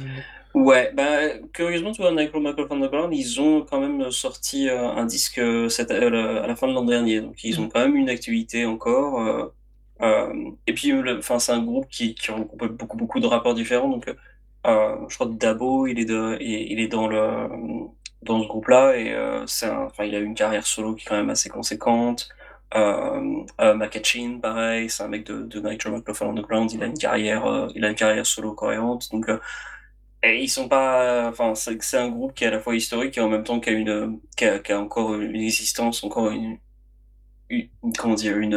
[0.55, 6.43] Ouais, bah, curieusement, tu vois, ils ont quand même sorti, heu, un disque, cette le
[6.43, 9.53] à la fin de l'an dernier, donc ils ont quand même une activité encore,
[10.01, 14.07] et puis, enfin, c'est un groupe qui qui regroupe beaucoup, beaucoup de rappeurs différents donc
[14.65, 17.49] je crois que Dabo, il est de il est dans le,
[18.23, 19.15] dans ce groupe-là et
[19.47, 22.29] c'est enfin, il a une carrière solo qui est quand même assez conséquente.
[22.75, 26.99] Hem, heu, Makachin, pareil, c'est un mec de de Nitro Microphone Underground, il a une
[26.99, 29.31] carrière, heu, il a une carrière solo cohérente donc
[30.23, 33.21] et ils sont pas enfin, c'est un groupe qui est à la fois historique et
[33.21, 36.59] en même temps qui a une, qui a qui a encore une existence, encore une
[37.99, 38.37] comment dire?
[38.39, 38.55] Une,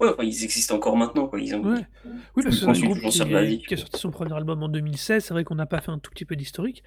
[0.00, 1.40] ouais, enfin, ils existent encore maintenant, quoi.
[1.40, 1.86] Ils ont Ouais.
[2.36, 3.62] Oui, parce que c'est un groupe qui la vie.
[3.70, 5.24] a sorti son 1er album en 2016.
[5.24, 6.82] C'est vrai qu'on n'a pas fait un tout petit peu d'historique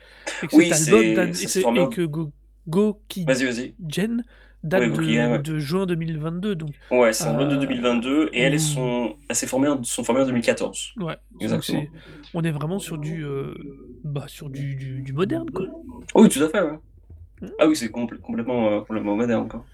[0.53, 2.31] Oui, c'est et que Go
[3.27, 3.75] vas-y, vas-y.
[4.65, 5.39] Ouais, date de ouais.
[5.39, 9.15] de juin 2022 donc Ouais, c'est un album de heu, 2022 et elles, ou sont
[9.29, 10.93] elles formées en sont formées en 2014.
[10.97, 11.85] Ouais, Exactement.
[12.33, 13.55] on est vraiment sur du, heu,
[14.03, 15.65] bah, sur du du du moderne, quoi.
[16.15, 16.77] Oui, tout à fait, ouais.
[17.41, 17.47] Mmh.
[17.59, 19.65] Ah oui, c'est complè complètement, heu, complètement moderne, quoi.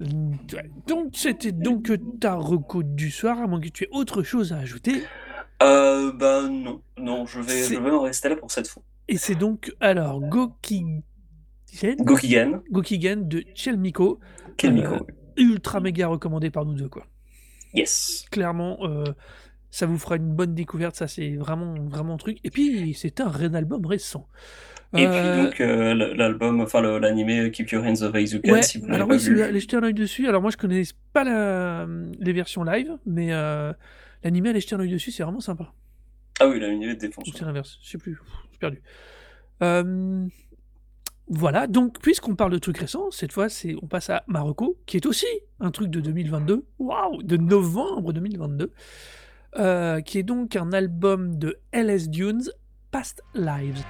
[0.00, 4.58] Donc c'était donc, ta reco du soir, à moins que tu aies autre chose à
[4.58, 5.04] ajouter?
[5.62, 8.82] Heu, bah, non, non, je vais je vais en rester là pour cette fois.
[9.08, 10.20] et c'est donc alors
[11.72, 12.60] Gokigen Gokigen.
[12.70, 14.20] Gokigen de Chelmiko,
[14.64, 14.98] heu, ouais.
[15.36, 17.06] ultra méga recommandé par nous 2, quoi.
[17.74, 18.26] Yes.
[18.30, 19.04] Clairement, heu,
[19.70, 23.20] ça vous fera une bonne découverte, ça c'est vraiment vraiment un truc et puis c'est
[23.20, 24.28] un ré album récent.
[24.94, 25.58] Et puis Heu donc,
[26.18, 29.42] l'album, enfin l'animé Keep Your Hands Eizouken, Ouais, si vous l'avez alors pas oui, vu.
[29.42, 30.82] allez jeter un œil dessus, alors moi je connais
[31.14, 31.86] pas la,
[32.20, 33.72] les versions live, mais heu,
[34.22, 35.72] l'animé, allez jeter un œil dessus, c'est vraiment sympa.
[36.40, 37.78] Ah oui, l'animé défonce, c'est l'inverse?
[37.82, 38.18] Je sais plus,
[38.50, 38.82] suis perdu.
[41.34, 44.76] Voilà, donc puisqu'on parle de trucs récents, cette fois, c'est on passe à ma reco,
[44.84, 45.24] qui est aussi
[45.60, 46.66] un truc de 2022.
[46.78, 47.22] Waouh!
[47.22, 48.70] De novembre 2022,
[49.58, 52.50] heu, qui est donc un album de LS Dunes,
[52.90, 53.82] Past Lives.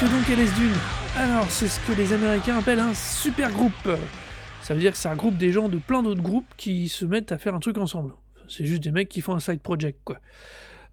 [0.00, 0.70] Que donc LS Dunes?
[1.16, 3.72] Alors, c'est ce que les Américains appellent un super groupe.
[4.62, 7.32] Ça veut dire que ça regroupe des gens de plein d'autres groupes qui se mettent
[7.32, 8.12] à faire un truc ensemble.
[8.48, 10.20] C'est juste des mecs qui font un side project, quoi.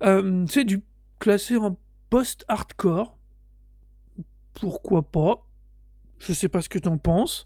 [0.02, 0.82] Hem, c'est du
[1.20, 1.78] classé en
[2.10, 3.16] post-hardcore.
[4.56, 5.46] Pourquoi pas?
[6.18, 7.46] Je sais pas ce que tu en penses.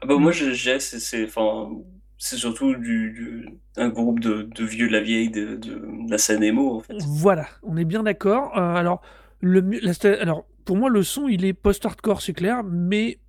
[0.00, 1.70] Ah bah, moi, que c'est c'est enfin,
[2.16, 6.16] c'est surtout du du un groupe de de vieux de la vieille de de la
[6.16, 6.96] scène emo, en fait.
[7.06, 8.56] Voilà, on est bien d'accord.
[8.56, 9.02] Heu, alors
[9.40, 13.20] le la alors pour moi, le son, il est post-hardcore, c'est clair, mais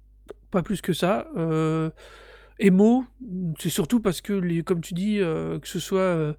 [0.52, 1.28] pas plus que ça.
[1.38, 1.92] Heu,
[2.60, 3.06] emo,
[3.60, 6.36] c'est surtout parce que les comme tu dis, heu, que ce soit, heu,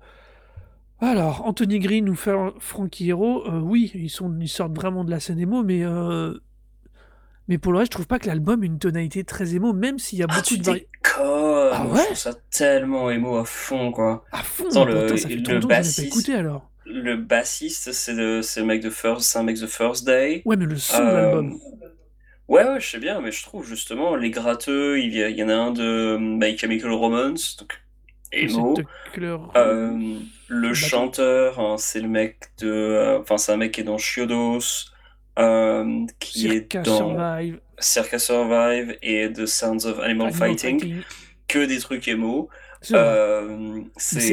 [1.00, 5.20] alors Anthony Green ou Frankie Iero, heu, oui, ils sont ils sortent vraiment de la
[5.20, 5.84] scène emo, mais
[7.48, 9.98] Mais pour le reste, je trouve pas que l'album ait une tonalité très émo, même
[9.98, 10.86] s'il y a Ah, beaucoup tu de!
[11.72, 12.04] Ah Moi, je ouais?
[12.04, 14.24] trouve ça tellement émo à fond, quoi.
[14.32, 14.64] À fond!
[14.70, 16.67] Attends, Mais le, pourtant, ça fait trop le bassiste, écouté alors.
[16.88, 20.42] Le bassiste, c'est le, mec de First, c'est un mec de First Day.
[20.44, 21.60] Ouais, mais le son de Euh, l'album.
[22.48, 25.36] ouais, ouais, je sais bien, mais je trouve justement les gratteux, il y, a- il
[25.36, 27.80] y en a un de My Chemical Romance, donc
[28.32, 28.74] émo.
[29.12, 29.36] Tucker.
[29.56, 30.14] Euh,
[30.48, 33.98] le chanteur, hein, c'est le mec de, euh, enfin c'est un mec qui est dans
[33.98, 34.60] Chiodos,
[35.38, 37.60] euh, qui Circa est dans Survive.
[37.78, 41.02] Circa Survive et The Sounds of Animal Animal Fighting, Fighting.
[41.46, 42.48] que des trucs émo.
[42.80, 42.94] C'est.
[42.96, 43.48] Euh,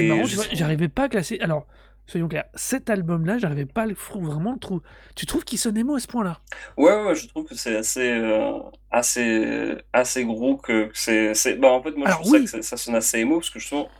[0.07, 1.39] marrant, j'arrivais pas à classer.
[1.41, 1.65] Alors,
[2.07, 4.83] soyons clairs, cet album-là, j'arrivais pas à le fr- vraiment le trouver.
[5.15, 6.41] Tu trouves qu'il sonne émo à ce point-là?
[6.77, 8.59] Ouais, ouais, je trouve que c'est assez, euh,
[8.91, 12.47] assez, assez gros que que c'est, c'est, bah en fait moi je trouve ça que
[12.49, 13.93] ça, ça sonne assez émo parce que justement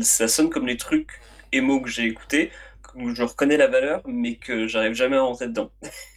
[0.00, 1.10] ça sonne comme les trucs
[1.52, 2.52] émo que j'ai écoutés,
[2.94, 5.72] où je reconnais la valeur mais que j'arrive jamais à rentrer dedans.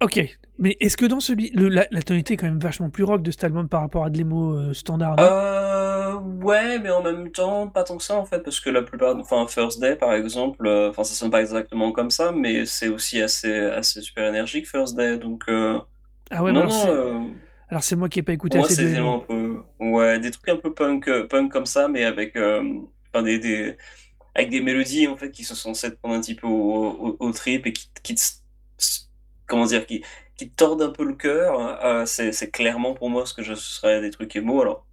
[0.00, 0.20] ok.
[0.58, 3.22] Mais est-ce que dans celui, le, la, la tonalité est quand même vachement plus rock
[3.22, 5.20] de cet album par rapport à de l'émo euh, standard?
[5.20, 8.82] Euh, ouais, mais en même temps, pas tant que ça en fait, parce que la
[8.82, 12.66] plupart, enfin First Day par exemple, euh, enfin ça sonne pas exactement comme ça, mais
[12.66, 15.80] c'est aussi assez, assez super énergique First Day, donc euh,
[16.30, 17.20] Ah ouais, non, alors non, c'est, euh,
[17.68, 19.22] alors c'est moi qui ai pas écouté moi assez c'est de des éléments émo.
[19.22, 22.62] un peu, ouais, des trucs un peu punk, euh, punk comme ça, mais avec, euh,
[23.12, 23.76] enfin des, des,
[24.34, 27.16] avec des mélodies en fait qui sont censées te prendre un petit peu au, au,
[27.20, 28.22] au trip et qui, qui te,
[29.48, 30.04] comment dire, qui,
[30.36, 31.84] qui tordent un peu le cœur.
[31.84, 34.60] Euh, c'est, clairement pour moi ce que je serais des trucs émo.
[34.62, 34.86] Alors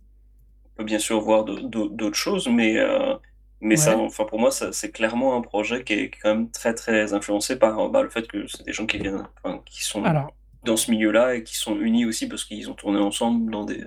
[0.65, 3.13] on peut bien sûr voir d'autres choses, mais, euh,
[3.61, 6.49] mais ça, enfin, pour moi, c'est clairement un projet qui est, qui est quand même
[6.49, 9.85] très, très influencé par bah, le fait que c'est des gens qui viennent, enfin, qui
[9.85, 10.33] sont Alors,
[10.65, 13.85] dans ce milieu-là et qui sont unis aussi parce qu'ils ont tourné ensemble dans des,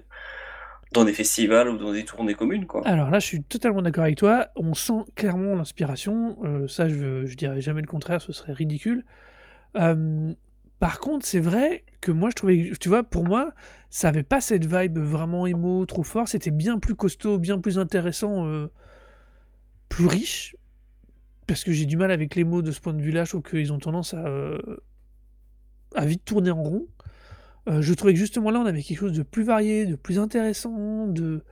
[0.92, 2.86] dans des festivals ou dans des tournées communes, quoi.
[2.86, 4.48] alors là, je suis totalement d'accord avec toi.
[4.56, 6.38] On sent clairement l'inspiration.
[6.44, 9.04] Euh, ça, je, je dirais jamais le contraire, ce serait ridicule.
[9.76, 10.32] Euh,
[10.80, 13.52] par contre, c'est vrai que moi, je trouvais, tu vois, pour moi,
[13.90, 16.28] ça avait pas cette vibe vraiment émo trop fort.
[16.28, 18.68] C'était bien plus costaud, bien plus intéressant, euh,
[19.88, 20.56] plus riche.
[21.46, 23.24] Parce que j'ai du mal avec les mots de ce point de vue-là.
[23.24, 24.58] Je trouve qu'ils ont tendance à, euh,
[25.94, 26.86] à vite tourner en rond.
[27.68, 30.18] Euh, je trouvais que justement là, on avait quelque chose de plus varié, de plus
[30.18, 31.42] intéressant, de,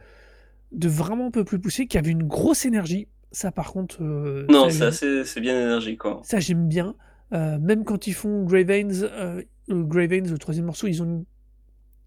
[0.72, 3.08] de vraiment un peu plus poussé, qui avait une grosse énergie.
[3.32, 6.20] Ça, par contre, Non, ça, c'est bien énergique, quoi.
[6.24, 6.94] ça, j'aime bien.
[7.32, 11.24] Euh, même quand ils font Grey Veins, euh, euh, le troisième morceau, ils ont une-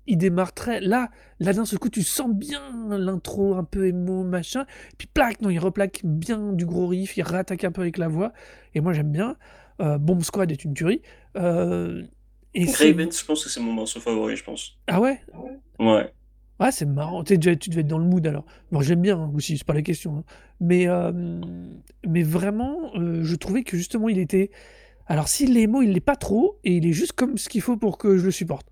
[0.08, 0.80] ils démarrent très.
[0.82, 4.66] Là, là d'un seul coup, tu sens bien l'intro un peu émo, machin.
[4.98, 8.08] Puis plaque, non, ils replaquent bien du gros riff, ils rattaquent un peu avec la
[8.08, 8.34] voix.
[8.74, 9.36] Et moi, j'aime bien.
[9.82, 11.02] Euh, Bomb Squad est une tuerie.
[11.36, 12.04] Euh,
[12.56, 12.66] et.
[12.66, 14.78] Grey je pense que c'est mon morceau favori, je pense.
[14.88, 15.20] Ah ouais?
[15.80, 16.12] Ouais.
[16.60, 17.24] Ouais, c'est marrant.
[17.24, 18.46] Tu devais être dans le mood alors.
[18.72, 20.18] Bon, j'aime bien hein, aussi, c'est pas la question.
[20.18, 20.24] hein.
[20.60, 20.88] Mais,
[22.08, 24.50] mais vraiment, je trouvais que justement, il était.
[25.10, 27.62] Alors, s'il est émo, il l'est pas trop, et il est juste comme ce qu'il
[27.62, 28.68] faut pour que je le supporte.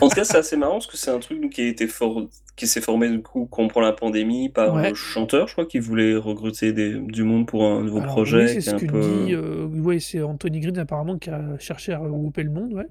[0.00, 2.28] En tout cas, c'est assez marrant parce que c'est un truc qui a été for-
[2.56, 4.90] qui s'est formé du coup pendant la pandémie par Ouais.
[4.90, 8.46] le chanteur, je crois, qui voulait recruter des, du monde pour un nouveau Alors, projet.
[8.46, 8.98] oui, c'est ce un que peu...
[9.00, 9.34] dit.
[9.34, 12.86] euh, ouais, c'est Anthony Green apparemment qui a cherché à regrouper le monde, ouais.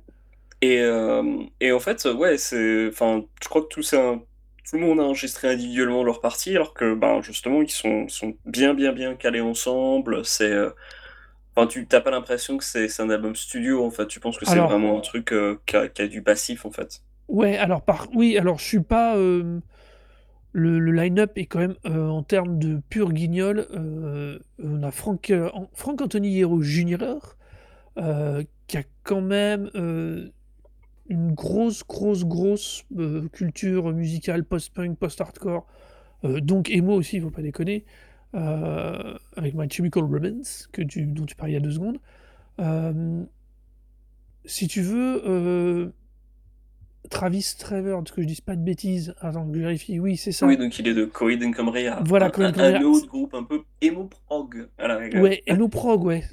[0.62, 4.18] Et, euh, et en fait, ouais, c'est, enfin, je crois que tout, c'est un-
[4.70, 8.36] tout le monde a enregistré individuellement leur partie, alors que, ben, justement, ils sont, sont
[8.46, 10.26] bien, bien, bien calés ensemble.
[10.26, 10.72] C'est, euh,
[11.58, 14.08] enfin, tu t'as pas l'impression que c'est un album studio, en fait.
[14.08, 16.72] Tu penses que c'est vraiment un truc euh, qui a, qui a du passif, en
[16.72, 17.04] fait.
[17.28, 18.08] ouais, alors, par...
[18.14, 19.16] oui, alors, je suis pas.
[19.18, 19.60] euh,
[20.54, 23.68] Le, le line-up est quand même, euh, en termes de pur guignol,
[24.64, 27.38] on a Frank, An- Frank Anthony Hero Jr.,
[28.68, 29.70] qui a quand même
[31.10, 32.84] une grosse, grosse, grosse
[33.32, 35.66] culture musicale post-punk, post-hardcore,
[36.24, 37.86] donc emo aussi, il faut pas déconner,
[38.36, 41.98] euh, avec My Chemical Romance, que tu, dont tu parlais il y a deux secondes.
[42.60, 43.24] Euh,
[44.46, 45.90] si tu veux, euh,
[47.10, 50.56] Travis Trevor, que je dise pas de bêtises, attends que je vérifie, oui, c'est Oui,
[50.56, 50.60] ça.
[50.62, 53.62] donc il est de Coheed and Cambria, Voilà, Cohen un- un autre groupe un peu
[53.82, 55.22] emo prog, à la rigueur.
[55.24, 56.24] Ouais, Eno Prog, ouais.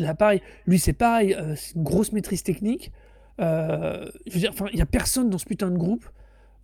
[0.00, 0.40] La pareil.
[0.66, 2.90] Lui, c'est pareil, c'est une grosse maîtrise technique.
[3.38, 6.04] Je veux dire, enfin, il y a personne dans ce putain de groupe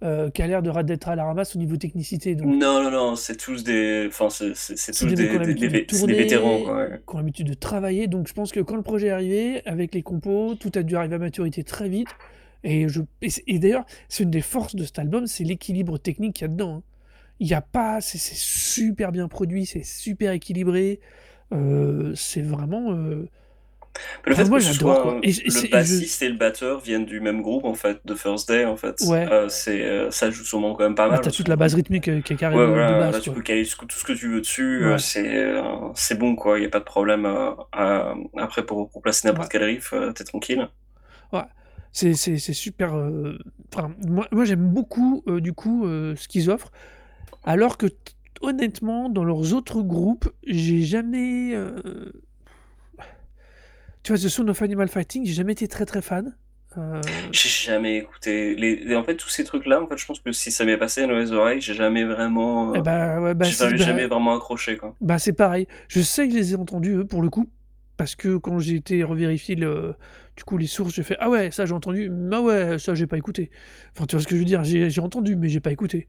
[0.02, 2.34] euh, qui a l'air de d'être à la ramasse au niveau technicité.
[2.34, 5.38] Donc, Non, non, non, c'est tous des, enfin, c'est c'est- c'est c'est tous des des,
[5.38, 6.76] des, des de c'est des vétérans, tourner, quoi.
[6.88, 7.00] ouais.
[7.06, 8.06] qui ont l'habitude de travailler.
[8.06, 10.96] Donc, je pense que quand le projet est arrivé, avec les compos, tout a dû
[10.96, 12.08] arriver à maturité très vite.
[12.64, 16.34] Et, je, et, et d'ailleurs, c'est une des forces de cet album, c'est l'équilibre technique
[16.36, 16.76] qu'il y a dedans.
[16.76, 16.82] hein.
[17.42, 21.00] Il n'y a pas, c'est c'est super bien produit, c'est super équilibré.
[21.52, 22.92] euh, c'est vraiment.
[22.92, 23.28] euh,
[24.24, 25.18] Mais le Enfin, fait moi, que ce j'adore soit quoi.
[25.22, 27.74] Et, je- et c'est- le je, bassiste et le batteur viennent du même groupe, en
[27.74, 29.30] fait, de First Day, en fait, ouais.
[29.30, 31.56] euh, c'est, euh, ça joue sûrement quand même pas Bah, mal, t'as parce toute la
[31.56, 34.04] base rythmique euh, qui est carré ouais, de, base, là, tu peux caler tout ce
[34.04, 36.84] que tu veux dessus, Ouais, c'est, euh, c'est bon, quoi, il n'y a pas de
[36.84, 40.68] problème, à- après, pour, pour placer n'importe quel riff, t'es tranquille.
[41.32, 41.42] ouais.
[41.92, 42.94] C'est super,
[43.74, 46.70] enfin, moi moi j'aime beaucoup, du coup, ce qu'ils offrent,
[47.44, 47.86] alors que
[48.42, 51.54] honnêtement, dans leurs autres groupes, j'ai jamais,
[54.02, 56.36] tu vois, The Sound of Animal Fighting, j'ai jamais été très, très fan,
[56.78, 60.32] heu J'ai jamais écouté les en fait, tous ces trucs-là, en fait, je pense que
[60.32, 63.76] si ça m'est passé dans les oreilles, j'ai jamais vraiment, heu, bah, ouais, bah, j'ai
[63.76, 64.96] bah jamais vraiment accroché, quoi.
[65.00, 65.66] bah, c'est pareil.
[65.88, 67.50] Je sais que je les ai entendus, eux, pour le coup,
[67.96, 69.94] parce que quand j'ai été revérifier le
[70.36, 73.06] du coup, les sources, j'ai fait: «Ah ouais, ça j'ai entendu, ah ouais, ça j'ai
[73.06, 73.50] pas écouté».
[73.96, 74.64] Enfin, tu vois ce que je veux dire?
[74.64, 76.08] J'ai j'ai entendu, mais j'ai pas écouté,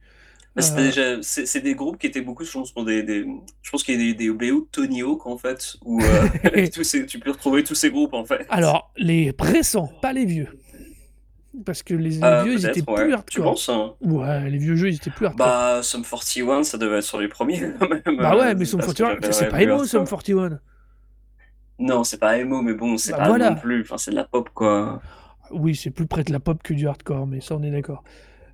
[0.56, 3.26] Bah, c'était heu déjà c'est des groupes qui étaient beaucoup, je pense, pour des des
[3.62, 6.08] je pense qu'il y a des des BO de Tony Hawk, en fait, où,
[6.74, 8.50] tous ces tu peux retrouver tous ces groupes, en fait.
[8.50, 10.48] Alors, les récents, pas les vieux.
[11.66, 13.12] Parce que les Heu, vieux, ils étaient ouais.
[13.12, 13.42] plus Tu hardcore.
[13.42, 13.96] penses, hein?
[14.02, 15.58] Ouais, les vieux jeux, ils étaient plus hardcore.
[15.58, 18.80] Bah, Sum 41, ça devait être sur les 1ers quand même, Bah ouais, mais Sum
[18.80, 20.08] pas ce que 41, tu sais, c'est pas emo Sum hardcore.
[20.08, 20.62] 41.
[21.80, 23.56] Non, c'est pas emo, mais bon, c'est Bah pas non voilà!
[23.56, 25.06] plus enfin, c'est de la pop, quoi.
[25.52, 28.04] Oui, c'est plus près de la pop que du hardcore, mais ça, on est d'accord.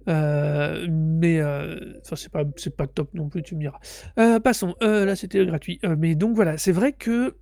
[0.08, 3.80] Heu, mais heu, enfin, c'est pas c'est pas top non plus, tu me diras.
[4.20, 5.80] Heu, passons, là, c'était gratuit.
[5.98, 7.36] Mais donc voilà, c'est vrai que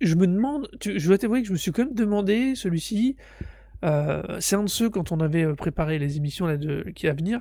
[0.00, 3.16] je me demande, tu je dois t'avouer que je me suis quand même demandé, celui-ci,
[3.82, 7.40] c'est un de ceux quand on avait, préparé les émissions là de qui à venir,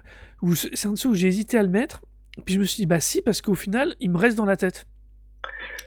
[0.55, 2.01] c'est un de ceux où j'ai hésité à le mettre,
[2.45, 4.57] puis je me suis dit: «Bah si», parce qu'au final, il me reste dans la
[4.57, 4.85] tête.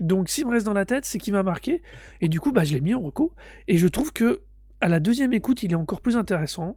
[0.00, 1.82] Donc s'il me reste dans la tête, c'est qu'il m'a marqué
[2.20, 3.34] et du coup, bah, je l'ai mis en reco
[3.68, 6.76] et je trouve qu'à la 2e écoute, il est encore plus intéressant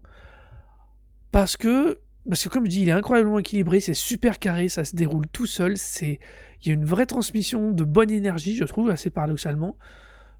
[1.35, 1.97] parce que
[2.29, 5.27] parce que comme je dis, il est incroyablement équilibré, c'est super carré, ça se déroule
[5.27, 6.21] tout seul, c'est
[6.63, 9.77] il y a une vraie transmission de bonne énergie, je trouve, assez paradoxalement,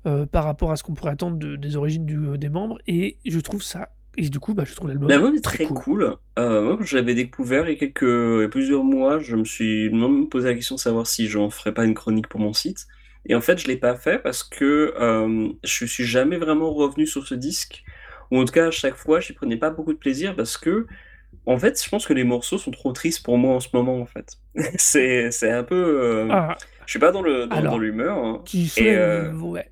[0.08, 2.78] heu, par rapport à ce qu'on pourrait attendre de des origines du, heu, des membres
[2.88, 6.16] et je trouve ça et du coup, bah, je trouve l'album est très très cool.
[6.38, 9.36] moi, quand je l'avais découvert il y a quelques il y a plusieurs mois, je
[9.36, 12.40] me suis même posé la question de savoir si j'en ferais pas une chronique pour
[12.40, 12.88] mon site
[13.28, 17.08] et en fait, je l'ai pas fait parce que, hem, je suis jamais vraiment revenu
[17.08, 17.84] sur ce disque
[18.32, 21.60] ou en tout cas, à chaque fois, j'y prenais pas beaucoup de plaisir parce qu'en
[21.60, 24.06] fait, je pense que les morceaux sont trop tristes pour moi en ce moment, en
[24.06, 24.38] fait.
[24.78, 26.60] C'est c'est un peu, hem, Ah!
[26.86, 29.72] je suis pas dans le dans l'humeur, hein tu soulèves heu ouais,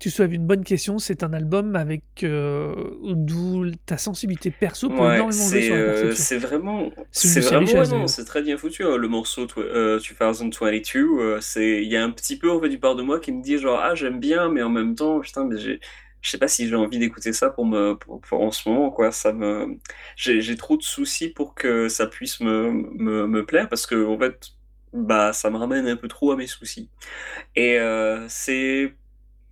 [0.00, 2.74] tu soulèves une bonne question, c'est un album avec, heu,
[3.16, 6.26] d'où ta sensibilité perso peut Ouais, énormément jouer c'est, sur la heu, perception.
[6.26, 10.00] c'est vraiment C'est vraiment ouais, non, c'est très bien foutu, hein, le morceau twe heu,
[10.00, 13.20] 2022, heu, c'est il y a un petit peu, en fait, une part de moi
[13.20, 15.80] qui me dit genre: «Ah, j'aime bien», mais en même temps, putain, mais j'ai
[16.22, 18.90] je sais pas si j'ai envie d'écouter ça pour me pour pour en ce moment,
[18.90, 19.12] quoi.
[19.12, 19.78] Ça me
[20.16, 24.50] j'ai trop de soucis pour que ça puisse me me me plaire parce qu'en fait,
[24.94, 26.90] bah, ça me ramène un peu trop à mes soucis
[27.56, 28.96] et heu, c'est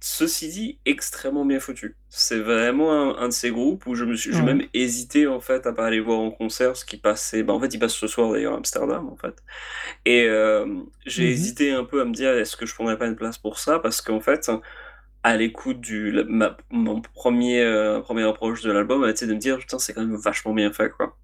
[0.01, 1.99] ceci dit, extrêmement bien foutu.
[2.11, 4.45] C'est vraiment un un de ces groupes où je me suis Ouais.
[4.45, 7.61] même hésité, en fait, à pas aller voir en concert parce qu'ils passaient bah, en
[7.61, 9.37] fait, ils passent ce soir d'ailleurs à Amsterdam, en fait
[10.07, 11.51] et hem, j'ai Mmh mh.
[11.51, 13.79] hésité un peu à me dire: «Est-ce que je prendrais pas une place pour ça?»
[13.81, 14.51] parce qu'en fait,
[15.25, 19.35] à l'écoute du la ma mon 1er, heu, 1re approche de l'album a été de
[19.35, 21.17] me dire: «Putain, c'est quand même vachement bien fait, quoi»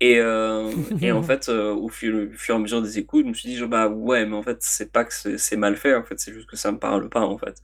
[0.00, 3.24] et hem et en fait, heu, au fur au fur et à mesure des écoutes,
[3.24, 5.76] je me suis dit genre: «Bah, ouais, mais en fait, c'est pas que c'est mal
[5.76, 7.56] fait, en fait, c'est juste que ça me parle pas, en fait».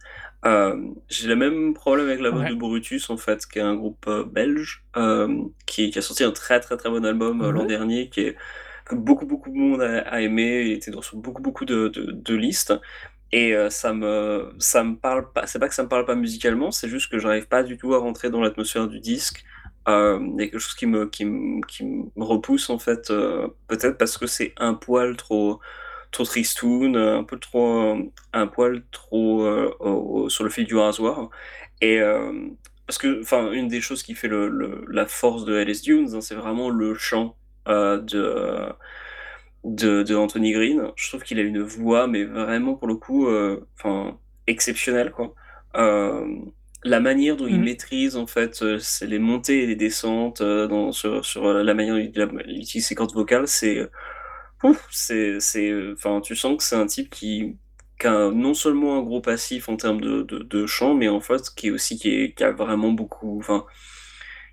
[0.44, 2.58] Hem, j'ai le même problème avec l'album de Ouais.
[2.58, 4.84] Brutus, en fait, qui est un groupe, belge,
[5.66, 8.36] qui qui a sorti un très, très, très bon album, l'an dernier, qui est
[8.86, 10.62] que beaucoup, beaucoup de monde a a aimé.
[10.66, 12.74] Il était dans beaucoup, beaucoup de de de listes
[13.32, 15.46] et heu, ça me ça me parle pas.
[15.46, 17.94] C'est pas que ça me parle pas musicalement, c'est juste que j'arrive pas du tout
[17.94, 19.44] à rentrer dans l'atmosphère du disque.
[19.86, 19.92] Il
[20.38, 23.98] y a quelque chose qui me qui me qui me repousse, en fait, heu, peut-être
[23.98, 25.60] parce que c'est un poil trop
[26.12, 27.96] trop tristoun, heu, un peu trop,
[28.32, 29.46] un poil trop,
[30.30, 31.30] sur le fil du rasoir
[31.80, 32.00] et
[32.86, 36.20] parce que enfin, une des choses qui fait le la force de Alice Dunes, hein,
[36.20, 38.72] c'est vraiment le chant, de
[39.64, 40.90] de de Anthony Green.
[40.96, 45.34] Je trouve qu'il a une voix, mais vraiment, pour le coup, heu, enfin, exceptionnelle, quoi.
[45.74, 46.50] Hem,
[46.84, 47.64] la manière dont il Mmh.
[47.64, 51.94] maîtrise, en fait, heu, c'est les montées et les descentes, dans sur sur, la manière
[51.96, 52.00] dont
[52.46, 53.88] il utilise ses cordes vocales, c'est!
[54.90, 57.56] C'est enfin, tu sens que c'est un type qui
[58.00, 61.20] qui a non seulement un gros passif en termes de de de chant, mais en
[61.20, 63.64] fait, qui est aussi qui est qui a vraiment beaucoup enfin,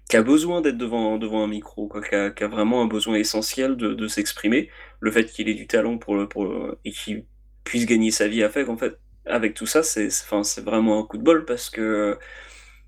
[0.09, 2.87] qui a besoin d'être devant devant un micro, quoi, qui a qui a vraiment un
[2.87, 4.69] besoin essentiel de de s'exprimer.
[5.01, 7.25] Le fait qu'il ait du talent pour le pour le et qu'il
[7.65, 10.99] puisse gagner sa vie avec, en fait avec tout ça, c'est c'est enfin, c'est vraiment
[11.01, 12.17] un coup de bol parce que,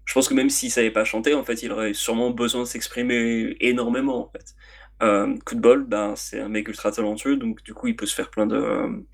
[0.06, 2.68] je pense que même s'il savait pas chanter, en fait, il aurait sûrement besoin de
[2.68, 4.56] s'exprimer énormément, en fait.
[5.02, 8.06] Hem, coup de bol, ben, c'est un mec ultra talentueux, donc du coup, il peut
[8.08, 9.06] se faire plein de,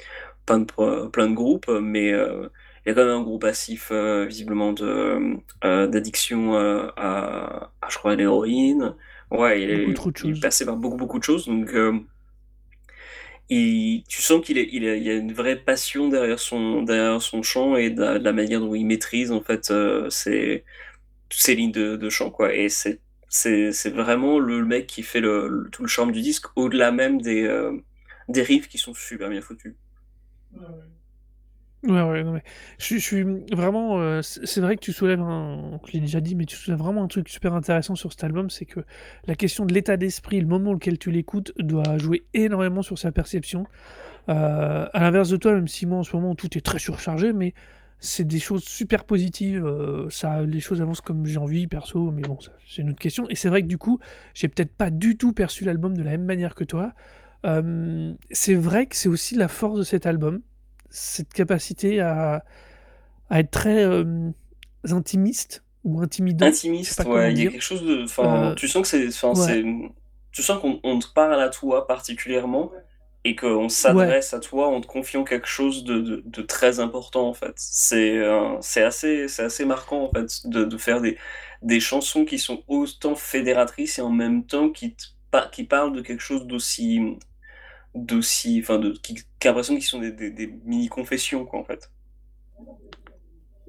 [0.45, 2.51] plein de plein de groupes, mais heu,
[2.85, 4.73] il y a quand même un gros passif, heu, visiblement
[5.63, 6.93] d'addiction, à
[7.81, 8.95] à je crois à l'héroïne.
[9.31, 11.73] Ouais, il est il est passé par beaucoup, beaucoup de choses donc
[13.49, 16.83] il tu sens qu'il est il est il y a une vraie passion derrière son
[16.83, 20.63] derrière son chant et de la manière dont il maîtrise, en fait, heu, ses
[21.31, 22.53] ses lignes de, de chant, quoi.
[22.55, 26.91] Et c'est c'est vraiment le mec qui fait le, tout le charme du disque, au-delà
[26.91, 27.73] même des, euh,
[28.29, 29.75] des riffs qui sont super bien foutus.
[31.83, 32.43] Ouais, ouais, non, mais
[32.77, 33.23] je, suis
[33.53, 33.99] vraiment.
[33.99, 35.79] Euh, c'est vrai que tu soulèves un.
[35.87, 38.49] Je l'ai déjà dit, mais tu soulèves vraiment un truc super intéressant sur cet album
[38.49, 38.81] c'est que
[39.27, 43.13] la question de l'état d'esprit, le moment auquel tu l'écoutes, doit jouer énormément sur sa
[43.13, 43.65] perception.
[44.27, 47.31] Euh, à l'inverse de toi, même si moi en ce moment tout est très surchargé,
[47.31, 47.53] mais
[47.99, 49.65] c'est des choses super positives.
[49.65, 53.27] Euh, ça, les choses avancent comme j'ai envie, perso, mais bon, c'est une autre question.
[53.29, 53.99] Et c'est vrai que du coup,
[54.33, 56.93] j'ai peut-être pas du tout perçu l'album de la même manière que toi.
[57.45, 60.41] Euh, c'est vrai que c'est aussi la force de cet album,
[60.89, 62.43] cette capacité à,
[63.29, 64.31] à être très euh,
[64.89, 66.45] intimiste ou intimidant.
[66.45, 68.03] Intimiste, ouais, il y a quelque chose de.
[68.03, 69.63] Enfin, tu sens que c'est.
[70.31, 72.71] Tu sens qu'on te parle à toi particulièrement
[73.25, 77.33] et qu'on s'adresse à toi en te confiant quelque chose de, de, très important en
[77.33, 77.53] fait.
[77.57, 81.17] C'est euh, assez, assez marquant en fait de, de, faire des,
[81.61, 84.95] des chansons qui sont autant fédératrices et en même temps qui,
[85.51, 87.17] qui parlent de quelque chose d'aussi
[87.95, 91.63] d'aussi enfin de qui, qui a l'impression qu'ils sont des, des, mini confessions quoi en
[91.63, 91.91] fait.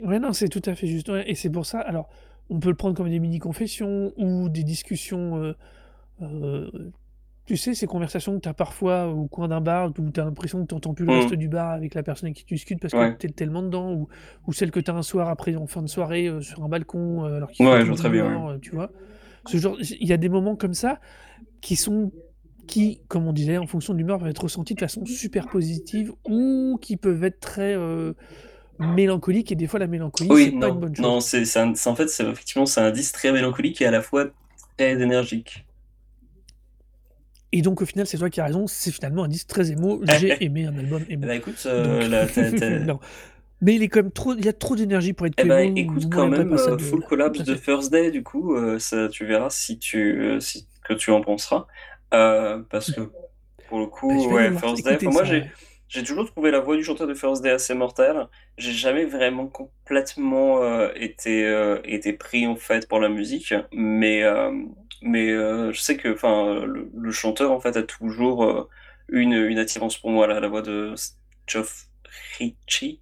[0.02, 2.08] Ouais non c'est tout à fait juste et c'est pour ça alors
[2.48, 5.56] on peut le prendre comme des mini confessions ou des discussions euh,
[6.22, 6.70] euh,
[7.46, 10.24] tu sais, ces conversations que tu as parfois au coin d'un bar où tu as
[10.24, 11.36] l'impression que tu n'entends plus le reste mmh.
[11.36, 13.92] du bar avec la personne avec qui tu discutes parce que tu es tellement dedans,
[13.92, 14.08] ou,
[14.46, 16.68] ou celle que tu as un soir après en fin de soirée euh, sur un
[16.68, 18.56] balcon alors qu'il ouais, très bien.
[18.62, 18.92] Tu vois.
[19.46, 21.00] Ce genre, il y a des moments comme ça
[21.60, 22.12] qui sont
[22.66, 26.12] qui, comme on disait, en fonction de l'humeur, peuvent être ressentis de façon super positive
[26.28, 27.76] ou qui peuvent être très
[28.78, 31.04] mélancoliques et des fois la mélancolie c'est pas une bonne chose.
[31.04, 31.44] Non, c'est
[31.86, 34.28] en fait c'est effectivement c'est un disque très mélancolique et à la fois
[34.76, 35.66] très énergique.
[37.52, 40.00] Et donc, au final, c'est toi qui as raison, c'est finalement un disque très émo.
[40.18, 41.26] J'ai aimé un album émo.
[41.26, 43.00] Bah écoute, euh, non.
[43.60, 45.76] Mais il est quand même trop, il y a trop d'énergie pour être eh ben,
[45.76, 49.50] écoute quand même euh, Full Collapse de First Day, du coup, euh, ça, tu verras
[49.50, 51.66] si tu, si, que tu en penseras.
[52.10, 53.10] Parce que,
[53.68, 57.06] pour le coup, bah, ouais, First Day, moi j'ai, toujours trouvé la voix du chanteur
[57.06, 58.28] de First Day assez mortelle.
[58.58, 60.60] J'ai jamais vraiment complètement
[60.94, 63.54] été, été pris, en fait, pour la musique.
[63.72, 64.24] Mais,
[65.02, 68.68] mais euh, je sais que enfin le, chanteur en fait a toujours euh,
[69.08, 70.94] une, une attirance pour moi là, la voix de
[71.46, 71.86] Geoff
[72.38, 73.00] Ritchie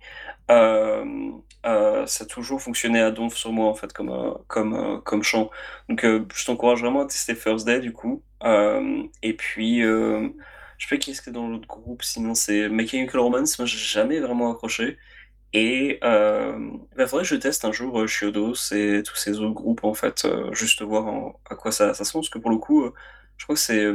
[1.66, 5.50] euh, ça a toujours fonctionné à donf sur moi en fait comme comme comme chant.
[5.88, 8.22] Donc je t'encourage vraiment à tester First Day du coup.
[9.22, 10.30] Et puis je
[10.78, 13.58] sais pas qui est-ce que dans l'autre groupe sinon c'est Mechanical Romance.
[13.58, 14.98] Moi j'ai jamais vraiment accroché.
[15.52, 16.58] Et euh,
[16.98, 19.94] il faudrait que je teste un jour Chiodos euh, et tous ces autres groupes, en
[19.94, 22.92] fait, euh, juste voir à quoi ça, ça sent, parce que pour le coup, euh,
[23.38, 23.86] je crois que c'est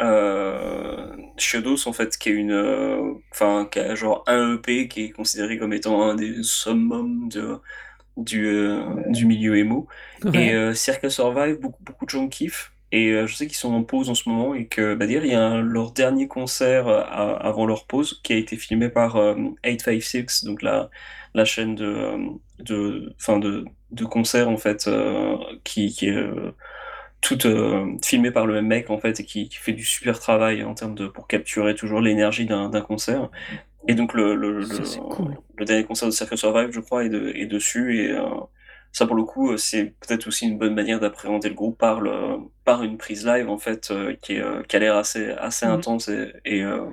[0.00, 5.10] euh, Chiodos, en fait, qui est une, enfin, qui a genre un EP qui est
[5.10, 7.58] considéré comme étant un des summums de,
[8.16, 8.48] du,
[9.08, 9.88] du milieu emo.
[10.34, 12.72] Et Circle Survive, beaucoup, beaucoup de gens kiffent.
[12.92, 15.30] Et je sais qu'ils sont en pause en ce moment et que bah, dire, il
[15.30, 19.16] y a leur dernier concert avant leur pause qui a été filmé par
[19.64, 20.90] 856, donc la,
[21.34, 22.16] la chaîne de,
[22.58, 24.90] de, fin de, de concerts en fait,
[25.64, 26.24] qui, qui, est
[27.20, 27.46] toute
[28.02, 30.74] filmée par le même mec en fait et qui, qui, fait du super travail en
[30.74, 33.30] termes de pour capturer toujours l'énergie d'un concert.
[33.88, 37.46] Et donc le, le, le, dernier concert de Circle Survive, je crois, est, de, est
[37.46, 38.16] dessus et
[38.92, 42.38] ça pour le coup c'est peut-être aussi une bonne manière d'appréhender le groupe par le,
[42.64, 45.66] par une prise live en fait euh, qui, est, euh, qui a l'air assez assez
[45.66, 45.70] mmh.
[45.70, 46.86] intense et, et euh,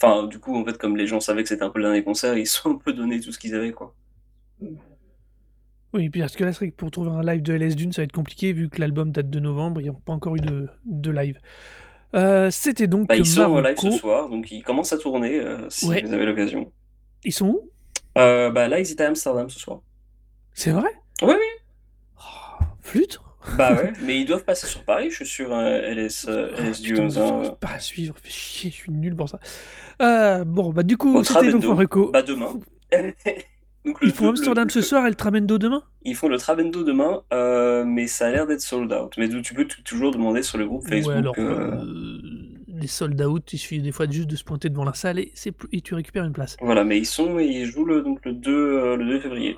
[0.00, 2.04] enfin du coup en fait comme les gens savaient que c'était un peu le dernier
[2.04, 3.94] concert ils sont un peu donné tout ce qu'ils avaient quoi
[5.92, 7.76] oui, et puis parce que là, c'est vrai que pour trouver un live de LS
[7.76, 10.12] Dune, ça va être compliqué vu que l'album date de novembre, il n'y a pas
[10.12, 11.38] encore eu de, de live.
[12.50, 13.08] C'était donc.
[13.08, 16.26] Bah, ils sont en live ce soir, donc ils commencent à tourner si vous avez
[16.26, 16.70] l'occasion.
[17.24, 17.60] Ils sont où?
[18.14, 19.80] Bah, Là, ils étaient à Amsterdam ce soir.
[20.54, 20.90] C'est vrai?
[21.22, 22.18] Oui, oui.
[22.18, 23.20] Oh, flûte
[23.56, 27.10] Bah ouais, mais ils doivent passer sur Paris, je suis sur LS, euh, LS Dunes.
[27.10, 29.38] Je peux pas suivre, je suis nul pour ça.
[30.02, 32.12] Euh, bon, bah du coup, c'était donc.
[32.12, 32.58] Bah demain.
[33.84, 35.82] donc, ils font Amsterdam ce soir et le Tramendo demain?
[36.02, 39.14] Ils font le Tramendo demain, euh, mais ça a l'air d'être sold out.
[39.16, 41.12] Mais tu peux toujours demander sur le groupe Facebook.
[41.12, 41.84] Ouais, alors,
[42.68, 45.32] les sold out, il suffit des fois juste de se pointer devant la salle et,
[45.72, 46.56] et tu récupères une place.
[46.60, 49.56] Voilà, mais ils sont ils jouent le, donc le 2, le 2 février.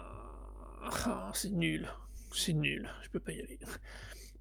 [0.84, 1.88] Ah, c'est nul.
[2.32, 2.88] C'est nul.
[3.02, 3.58] Je peux pas y aller.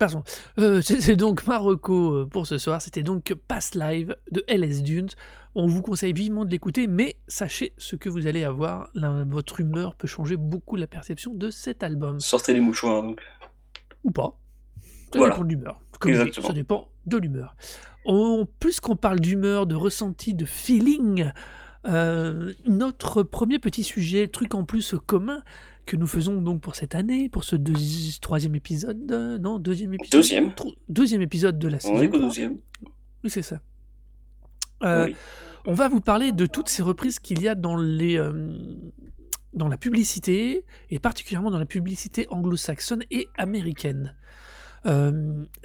[0.02, 0.24] Pardon.
[0.58, 2.82] Euh, c'est donc Marocco euh, pour ce soir.
[2.82, 5.10] C'était donc Pass Live de LS Dunes.
[5.54, 8.90] On vous conseille vivement de l'écouter, mais sachez ce que vous allez avoir.
[8.96, 12.20] votre humeur peut changer beaucoup la perception de cet album.
[12.20, 13.22] Sortez les mouchoirs donc.
[14.04, 14.36] Ou pas.
[15.14, 15.80] Ça dépend de l'humeur.
[16.42, 17.56] Ça dépend de l'humeur.
[18.60, 21.32] Plus qu'on parle d'humeur, de ressenti, de feeling,
[21.88, 25.44] euh, notre premier petit sujet, truc en plus commun,
[25.92, 29.94] que nous faisons donc pour cette année, pour ce deuxi troisième épisode, heu, non, deuxième
[29.94, 30.22] épisode?
[30.22, 30.54] Deuxième.
[30.88, 32.30] 2 épisode de la On saison est qu'au 3.
[32.30, 32.56] 12e.
[33.26, 33.60] Oui, c'est ça.
[34.82, 35.14] Oui.
[35.66, 38.80] on va vous parler de toutes ces reprises qu'il y a dans les, hem,
[39.54, 44.16] dans la publicité et particulièrement dans la publicité anglo-saxonne et américaine.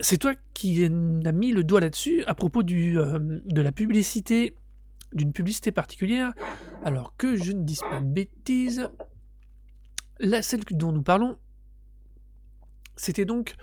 [0.00, 0.88] C'est toi qui as
[1.32, 4.56] mis le doigt là-dessus à propos du, de la publicité
[5.12, 6.32] d'une publicité particulière.
[6.84, 8.90] Alors que je ne dise pas de bêtises,
[10.42, 11.38] celle que dont nous parlons
[12.96, 13.54] c'était donc,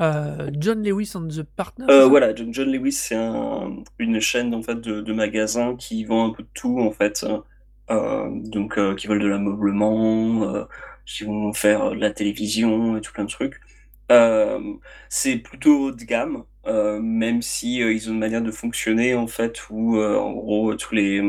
[0.00, 2.08] heu, John Lewis and the Partners, ça?
[2.08, 6.26] voilà, John John Lewis, c'est un une chaîne en fait de de magasins qui vend
[6.28, 7.24] un peu de tout en fait,
[7.90, 10.66] heu, donc qui veulent de l'ameublement,
[11.04, 13.60] qui vont faire de la télévision et tout plein de trucs.
[15.08, 19.14] C'est plutôt haut de gamme, heu, même si, heu, ils ont une manière de fonctionner
[19.14, 21.22] en fait où, heu, en gros tous les,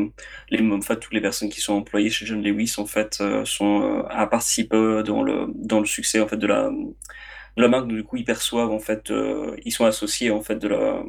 [0.50, 4.04] les en fait toutes les personnes qui sont employées chez John Lewis en fait, sont,
[4.10, 7.88] à participer, heu, dans le dans le succès en fait de la, de la marque.
[7.88, 9.12] Donc du coup, ils perçoivent en fait,
[9.64, 11.02] ils sont associés en fait de la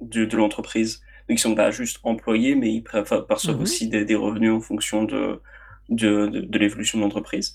[0.00, 1.00] de de l'entreprise.
[1.28, 3.76] Donc ils sont pas juste employés, mais ils perçoivent Mmh mh.
[3.76, 5.40] aussi des des revenus en fonction de
[5.88, 7.54] de de de l'évolution de l'entreprise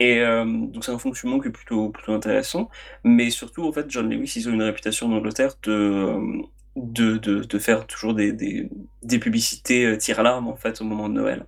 [0.00, 2.70] et hem, donc c'est un fonctionnement qui est plutôt plutôt intéressant.
[3.04, 5.72] Mais surtout en fait, John Lewis, ils ont une réputation en Angleterre de,
[6.16, 6.42] hem,
[6.76, 8.68] de de de faire toujours des des
[9.02, 11.46] des publicités, heu, tire-larmes en fait au moment de Noël.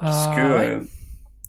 [0.00, 0.78] Puisque, Ah ouais?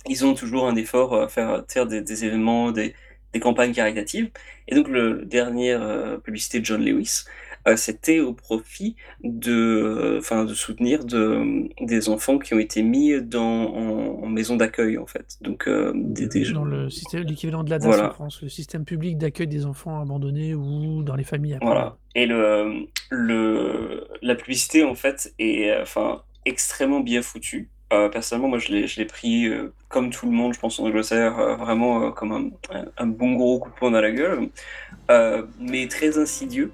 [0.08, 2.96] ils ont toujours un effort, à faire, des des événements, des
[3.34, 4.32] des campagnes caritatives
[4.68, 7.26] et donc le dernière, publicité de John Lewis,
[7.76, 13.74] c'était au profit de, enfin de soutenir de, des enfants qui ont été mis dans
[13.74, 15.38] en en maison d'accueil en fait.
[15.42, 18.10] Donc heu, des des je Dans le système l'équivalent de l'ADAS en voilà.
[18.10, 21.68] France, le système public d'accueil des enfants abandonnés ou dans les familles accueillantes.
[21.68, 27.70] Voilà et le, le la publicité en fait est, enfin extrêmement bien foutue.
[27.94, 29.50] Heu, personnellement, moi je l'ai je l'ai pris,
[29.90, 33.60] comme tout le monde je pense en Angleterre, heu, vraiment, comme un un bon gros
[33.60, 34.50] coup de poing dans la gueule,
[35.60, 36.72] mais très insidieux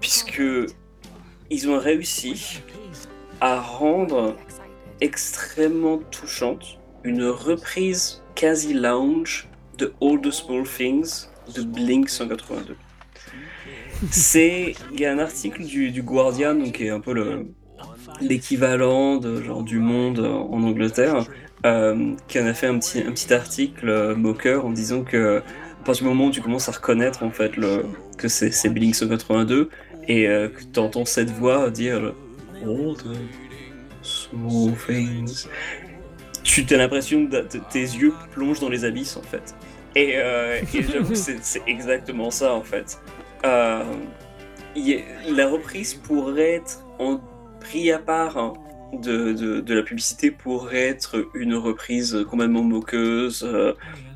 [0.00, 2.62] puisqu'ils ont réussi
[3.40, 4.36] à rendre
[5.00, 12.74] extrêmement touchante une reprise quasi lounge de All the Small Things de Blink-182.
[14.10, 17.46] C'est il y a un article du du Guardian, qui est un peu le
[18.20, 21.24] l'équivalent de genre du Monde en Angleterre,
[21.64, 25.38] hem, qui en a fait un petit un petit article, heu, moqueur en disant que
[25.38, 27.84] à partir du moment où tu commences à reconnaître en fait le
[28.16, 29.68] que c'est c'est Blink-182
[30.08, 32.14] et heu, que tu entends cette voix dire:
[32.62, 33.16] «All the
[34.02, 35.46] small things»,
[36.42, 39.54] tu as l'impression t tes yeux plongent dans les abysses en fait.
[39.94, 42.98] Et heu et j'avoue que c'est exactement ça en fait.
[43.44, 43.84] A
[45.28, 47.20] la reprise pourrait être en
[47.60, 48.54] pris à part, hein,
[48.92, 53.46] de de la publicité pourrait être une reprise complètement moqueuse,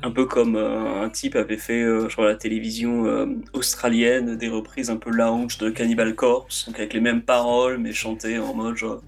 [0.01, 5.11] un peu comme, un type avait fait, à la télévision, australienne, des reprises un peu
[5.11, 9.01] lounge de Cannibal Corpse, donc avec les mêmes paroles, mais chantées en mode genre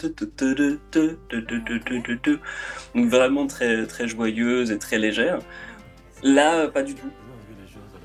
[2.96, 5.40] donc vraiment très très joyeuse et très légère.
[6.24, 7.10] Là, pas du tout.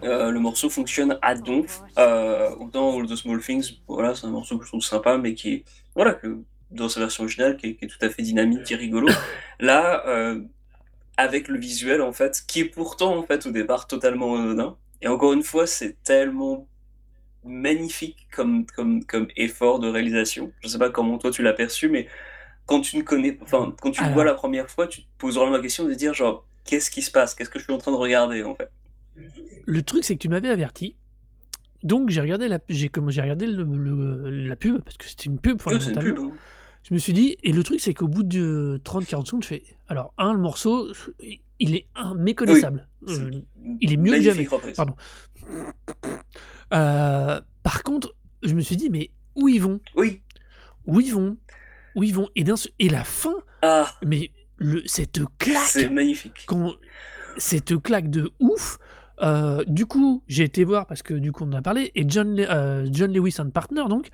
[0.03, 4.57] Le morceau fonctionne à donf, heu, autant All the Small Things, voilà, c'est un morceau
[4.57, 5.63] que je trouve sympa, mais qui
[5.95, 6.19] voilà,
[6.71, 9.09] dans sa version originale qui est qui est tout à fait dynamique, qui est rigolo.
[9.61, 10.47] Là, heu,
[11.17, 15.09] avec le visuel en fait, qui est pourtant en fait au départ totalement anodin et
[15.09, 16.69] encore une fois, c'est tellement
[17.45, 20.53] magnifique comme comme comme effort de réalisation.
[20.63, 22.09] Je sais pas comment toi tu l'as perçu, mais
[22.67, 25.37] quand tu ne connais enfin, quand tu le vois la 1re fois, tu te poses
[25.37, 27.35] vraiment la question de dire genre: «Qu'est-ce qui se passe?
[27.35, 28.71] Qu'est-ce que je suis en train de regarder en fait?»
[29.67, 30.97] le truc, c'est que tu m'avais averti,
[31.83, 35.25] donc j'ai regardé la j'ai comme j'ai regardé le le la pub parce que c'était
[35.25, 36.33] une pub Oui, c'est une pub, fondamentalement.
[36.35, 36.39] hein.
[36.83, 39.63] Je me suis dit et le truc, c'est qu'au bout de 30-40 secondes, je fais:
[39.89, 40.89] «Alors 1 le morceau,
[41.59, 43.45] il est un méconnaissable, c'est une
[43.81, 44.49] il est mieux que jamais».
[44.49, 44.77] magnifique.
[44.77, 44.95] Pardon.
[46.73, 49.81] Heu, par contre, je me suis dit: «Mais où ils vont?
[49.97, 50.23] Oui.
[50.87, 51.37] Où ils vont?
[51.95, 52.45] Où ils vont?» et
[52.79, 53.93] et la fin, Ah!
[54.05, 55.91] mais le cette C'est claque!
[55.93, 56.45] magnifique.
[56.47, 56.75] Quand
[57.37, 58.79] cette claque de ouf!
[59.23, 62.07] Heu, du coup, j'ai été voir parce que du coup, on en a parlé et
[62.09, 62.37] John
[62.91, 64.09] John Lewis and Partners donc,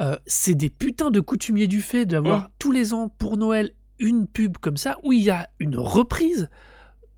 [0.00, 2.08] heu, c'est des putains de coutumiers du fait Mmh.
[2.08, 5.76] d'avoir tous les ans pour Noël une pub comme ça où il y a une
[5.76, 6.48] reprise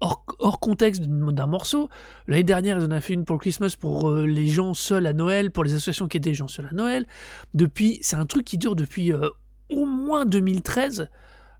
[0.00, 1.88] hors hors contexte d'un morceau.
[2.26, 5.06] L'année dernière, ils en avaient fait une pour le Christmas pour, heu, les gens seuls
[5.06, 7.06] à Noël, pour les associations qui les gens seuls à Noël.
[7.54, 9.30] Depuis c'est un truc qui dure depuis, heu,
[9.70, 11.08] au moins 2013,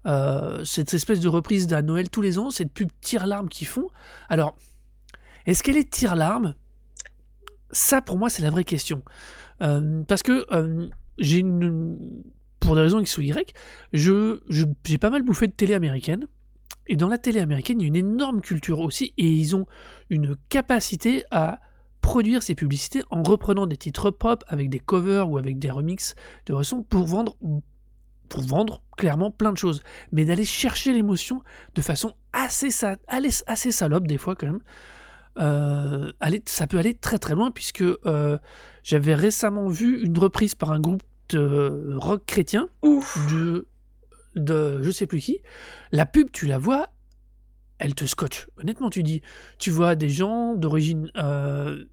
[0.06, 3.88] heu, cette espèce de reprise d'à Noël tous les ans, cette pub tire-larme qu'ils font.
[4.28, 4.56] Alors,
[5.46, 6.54] est-ce qu'elle est tire-larme?
[7.70, 9.02] Ça, pour moi, c'est la vraie question.
[10.08, 10.44] Parce que,
[12.60, 13.54] pour des raisons X ou Y,
[13.92, 16.26] j'ai pas mal bouffé de télé américaine
[16.86, 19.66] Et dans la télé américaine, il y a une énorme culture aussi et ils ont
[20.10, 21.60] une capacité à
[22.00, 26.14] produire ces publicités en reprenant des titres pop avec des covers ou avec des remixes
[26.46, 27.36] de façon pour vendre
[28.28, 31.42] pour vendre clairement plein de choses, mais d'aller chercher l'émotion
[31.74, 32.70] de façon assez,
[33.46, 34.60] assez salope des fois quand même.
[35.38, 36.12] Euh,
[36.46, 38.38] ça peut aller très très loin puisque euh,
[38.82, 43.66] j'avais récemment vu une reprise par un groupe de rock chrétien de,
[44.34, 45.38] de je sais plus qui.
[45.92, 46.88] La pub, tu la vois,
[47.78, 48.48] elle te scotche.
[48.58, 49.22] Honnêtement, tu dis,
[49.58, 51.84] tu vois des gens d'origine, euh,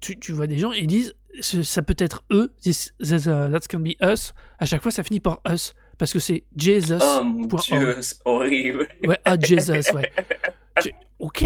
[0.00, 3.50] tu, tu, vois des gens et ils disent, ça peut être eux, this, this, uh,
[3.50, 4.32] that can be us.
[4.58, 6.98] À chaque fois, ça finit par us parce que c'est Jesus.
[7.00, 8.88] Oh mon c'est horrible.
[9.04, 10.10] Ouais, ah Jesus, ouais.
[11.18, 11.44] ok,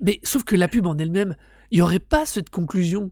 [0.00, 1.36] mais sauf que la pub en elle-même,
[1.70, 3.10] il n'y aurait pas cette conclusion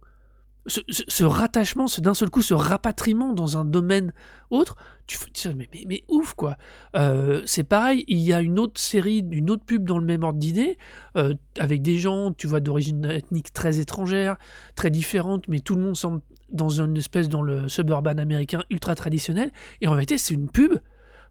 [0.68, 4.12] ce, rattachement, ce d'un seul coup, ce rapatriement dans un domaine
[4.50, 6.56] autre, tu te mais, mais, mais, ouf quoi.
[6.96, 10.22] Euh, c'est pareil, il y a une autre série, une autre pub dans le même
[10.22, 10.78] ordre d'idée,
[11.16, 14.36] euh, avec des gens, tu vois, d'origine ethnique très étrangère,
[14.74, 18.94] très différente, mais tout le monde semble dans une espèce dans le suburban américain ultra
[18.94, 19.50] traditionnel.
[19.80, 20.74] Et en réalité, c'est une pub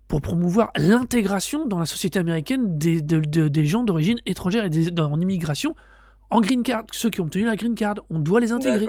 [0.07, 5.19] pour promouvoir l'intégration dans la société américaine des, des gens d'origine étrangère et des, en
[5.19, 5.75] immigration
[6.29, 8.85] en green card, ceux qui ont obtenu la green card, on doit les intégrer.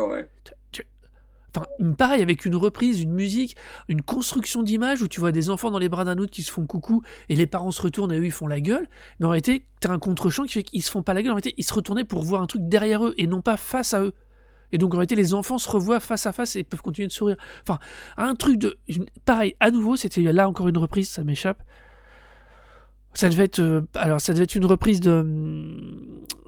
[1.56, 1.66] Enfin,
[1.96, 3.56] pareil, avec une reprise, une musique,
[3.88, 6.52] une construction d'image où tu vois des enfants dans les bras d'un autre qui se
[6.52, 8.86] font coucou et les parents se retournent et eux ils font la gueule.
[9.18, 11.32] Mais en réalité, tu as un contre-champ qui fait qu'ils se font pas la gueule.
[11.32, 13.94] En réalité, ils se retournaient pour voir un truc derrière eux et non pas face
[13.94, 14.12] à eux.
[14.72, 17.12] Et donc en réalité, les enfants se revoient face à face et peuvent continuer de
[17.12, 17.36] sourire.
[17.62, 17.78] Enfin,
[18.18, 18.78] un truc de.
[19.24, 21.62] Pareil, à nouveau, c'était là encore une reprise, ça m'échappe.
[23.18, 25.26] Ça devait être, euh, alors ça devait être une reprise de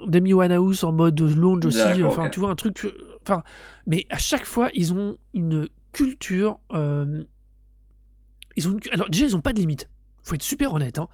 [0.07, 2.05] d'Amy House en mode lounge aussi.
[2.05, 2.85] Enfin, tu vois un truc.
[2.85, 2.93] Euh,
[3.23, 3.43] enfin,
[3.89, 6.61] mais à chaque fois, ils ont une culture.
[6.73, 7.25] Euh,
[8.55, 9.89] ils ont alors déjà, ils ont pas de limite.
[10.23, 11.01] Faut être super honnête.
[11.01, 11.09] Hein.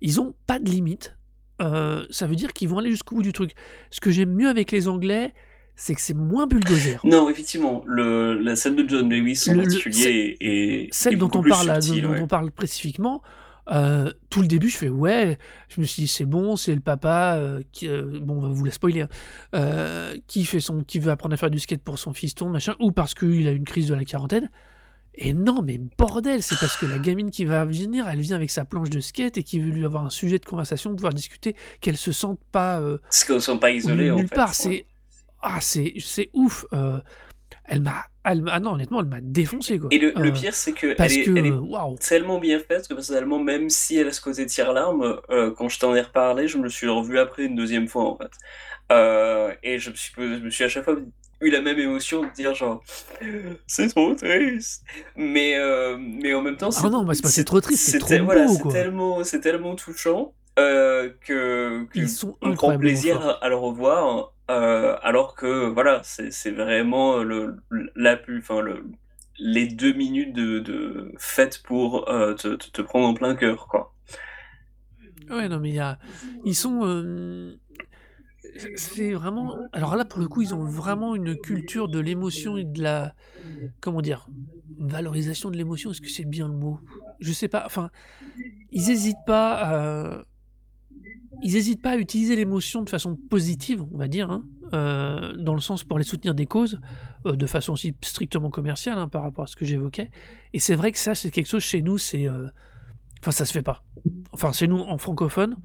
[0.00, 1.14] Ils ont pas de limite.
[1.60, 3.52] ça veut dire qu'ils vont aller jusqu'au bout du truc.
[3.90, 5.34] Ce que j'aime mieux avec les Anglais,
[5.76, 7.00] c'est que c'est moins bulldozer.
[7.04, 11.78] Non, effectivement, le, la scène de John Lewis en particulier est, celle dont on parle,
[12.00, 13.22] dont on parle spécifiquement.
[13.70, 15.38] Euh, tout le début, je fais ouais.
[15.68, 18.48] Je me suis dit c'est bon, c'est le papa euh, qui, euh, bon, on va
[18.48, 19.06] vous la spoiler,
[19.52, 22.74] hein, qui fait son, qui veut apprendre à faire du skate pour son fiston, machin,
[22.80, 24.50] ou parce qu'il a une crise de la quarantaine.
[25.14, 28.50] Et non, mais bordel, c'est parce que la gamine qui va venir, elle vient avec
[28.50, 31.54] sa planche de skate et qui veut lui avoir un sujet de conversation, pouvoir discuter,
[31.82, 32.80] qu'elle se sente pas.
[33.02, 34.34] Parce qu'elles ne sont pas isolées en fait.
[34.34, 34.54] part.
[34.54, 34.86] C'est
[35.42, 36.64] ah, c'est c'est ouf
[37.64, 39.78] elle m'a ah non, honnêtement, elle m'a défoncé.
[39.78, 39.88] Quoi.
[39.90, 43.68] Et le, euh, pire, c'est qu'elle est, elle est tellement bien faite que personnellement, même
[43.68, 46.88] si elle a ce côté tire-larme, euh, quand je t'en ai reparlé, je me suis
[46.88, 48.30] revu après une deuxième fois en fait.
[48.92, 50.96] Euh, et je me, suis, je me suis à chaque fois
[51.40, 52.84] eu la même émotion de dire genre
[53.66, 54.84] c'est trop triste
[55.16, 55.56] mais
[55.98, 59.40] mais en même temps ah non c'est trop triste c'est trop voilà, c'est tellement c'est
[59.40, 65.68] tellement touchant que, que ils sont un grand plaisir à, le revoir euh, alors que
[65.68, 67.56] voilà, c'est vraiment le,
[67.96, 68.84] la enfin le,
[69.38, 71.12] les deux minutes de, de
[71.64, 73.94] pour euh, te, te, prendre en plein cœur, quoi.
[75.30, 75.74] Ouais, non, mais
[76.44, 77.56] ils sont, euh,
[78.76, 82.64] c'est vraiment, alors là pour le coup, ils ont vraiment une culture de l'émotion et
[82.64, 83.14] de la,
[83.80, 84.28] comment dire,
[84.78, 85.90] valorisation de l'émotion.
[85.90, 86.78] Est-ce que c'est bien le mot?
[87.20, 87.62] Je sais pas.
[87.66, 87.90] Enfin,
[88.70, 90.24] ils hésitent pas à
[91.42, 95.54] ils n'hésitent pas à utiliser l'émotion de façon positive, on va dire, hein, euh, dans
[95.54, 96.80] le sens pour les soutenir des causes,
[97.26, 100.10] euh, de façon aussi strictement commerciale hein, par rapport à ce que j'évoquais.
[100.52, 102.28] Et c'est vrai que ça, c'est quelque chose chez nous, c'est.
[102.28, 102.46] Euh,
[103.20, 103.84] enfin, ça se fait pas.
[104.32, 105.56] Enfin, chez nous, en francophone,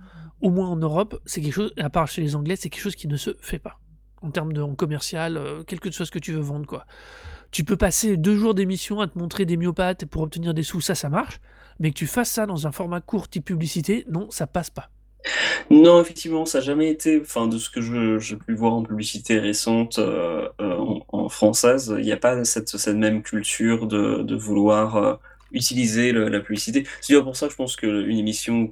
[0.42, 2.96] au moins en Europe, c'est quelque chose, à part chez les Anglais, c'est quelque chose
[2.96, 3.80] qui ne se fait pas.
[4.24, 6.86] En termes de commercial, quelque chose que tu veux vendre, quoi.
[7.52, 10.82] Tu peux passer deux jours d'émission à te montrer des myopathes pour obtenir des sous,
[10.82, 11.40] ça, ça marche.
[11.80, 14.90] Mais que tu fasses ça dans un format court type publicité, non, ça passe pas.
[15.70, 17.82] Non, effectivement, ça n'a jamais été, enfin, de ce que
[18.20, 20.78] j'ai pu voir en publicité récente, euh, euh,
[21.10, 25.16] en française, il n'y a pas cette même culture de vouloir, euh,
[25.52, 26.86] utiliser la publicité.
[27.02, 28.70] C'est pour ça que je pense qu'une émission,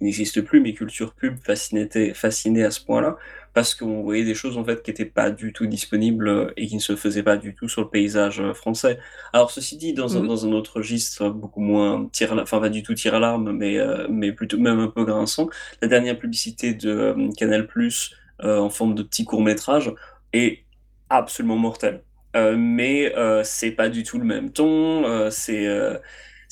[0.00, 3.16] n'existe plus, mais Culture Pub fascinait fascinait à ce point-là
[3.52, 6.66] parce qu'on voyait des choses en fait qui n'étaient pas du tout disponibles euh, et
[6.66, 8.98] qui ne se faisaient pas du tout sur le paysage euh, français.
[9.32, 10.28] Alors ceci dit, dans, un, mmh.
[10.28, 13.78] dans un autre registre beaucoup moins tir, enfin pas du tout tir à l'arme, mais
[13.78, 15.48] euh, mais plutôt même un peu grinçant,
[15.82, 19.92] la dernière publicité de Canal Plus en forme de petit court métrage
[20.32, 20.64] est
[21.10, 22.02] absolument mortelle.
[22.34, 23.12] mais
[23.44, 25.30] c'est pas du tout le même ton.
[25.30, 25.66] c'est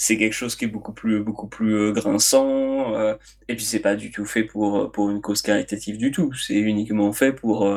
[0.01, 3.16] c'est quelque chose qui est beaucoup plus beaucoup plus euh, grinçant euh,
[3.49, 6.32] et puis c'est pas du tout fait pour euh, pour une cause caritative du tout
[6.34, 7.68] c'est uniquement fait pour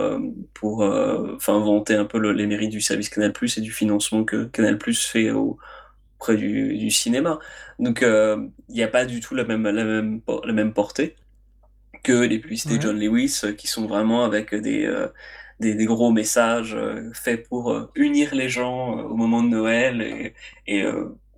[0.53, 4.45] pour enfin vanter un peu les mérites du service Canal Plus et du financement que
[4.45, 7.39] Canal Plus fait auprès du, du cinéma
[7.79, 11.15] donc il n'y a pas du tout la même la même la même portée
[12.03, 12.81] que les publicités Ouais.
[12.81, 14.89] John Lewis, qui sont vraiment avec des,
[15.59, 16.75] des, des, gros messages
[17.13, 20.33] faits pour unir les gens au moment de Noël et,
[20.65, 20.83] et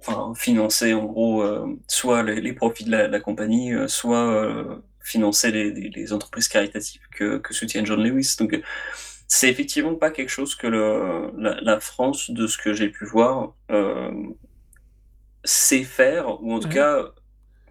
[0.06, 1.43] enfin, financer en gros
[1.88, 7.54] soit les, les, profits de la, compagnie, soit financer les, les, entreprises caritatives que, que
[7.54, 8.36] soutient John Lewis.
[8.39, 8.62] Donc
[9.28, 13.06] c'est effectivement pas quelque chose que le, la, la, France, de ce que j'ai pu
[13.06, 14.12] voir, euh,
[15.43, 16.74] sait faire, ou en tout Ouais.
[16.76, 17.06] cas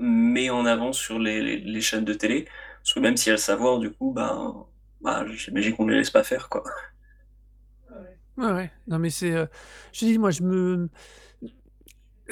[0.01, 2.47] met en avant sur les, les, les chaînes de télé.
[2.83, 4.67] Parce que même si elles savoir, du coup, ben,
[5.03, 6.65] bah, j'imagine qu'on ne les laisse pas faire, quoi.
[8.37, 8.71] Ouais, ouais.
[8.87, 9.33] Non, mais c'est.
[9.33, 9.47] euh,
[9.93, 10.89] je dis, moi, je me.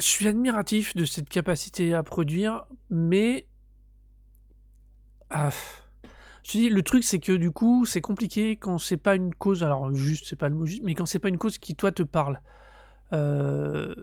[0.00, 3.46] Je suis admiratif de cette capacité à produire, mais.
[5.28, 5.50] Ah,
[6.42, 9.34] je te dis, le truc, c'est que du coup, c'est compliqué quand c'est pas une
[9.34, 9.62] cause.
[9.62, 11.92] Alors, juste, c'est pas le mot juste, mais quand c'est pas une cause qui, toi,
[11.92, 12.40] te parle.
[13.12, 13.94] Euh,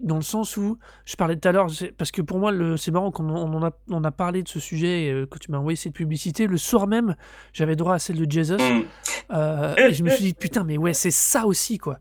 [0.00, 3.10] dans le sens où, je parlais tout à l'heure, parce que pour moi, c'est marrant
[3.10, 5.76] qu'on on en a, on a parlé de ce sujet euh, quand tu m'as envoyé
[5.76, 6.46] cette publicité.
[6.46, 7.14] Le soir même,
[7.52, 8.56] j'avais droit à celle de Jesus.
[8.56, 8.84] Mm.
[9.30, 11.98] Euh, et je me suis dit, putain, mais ouais, c'est ça aussi, quoi.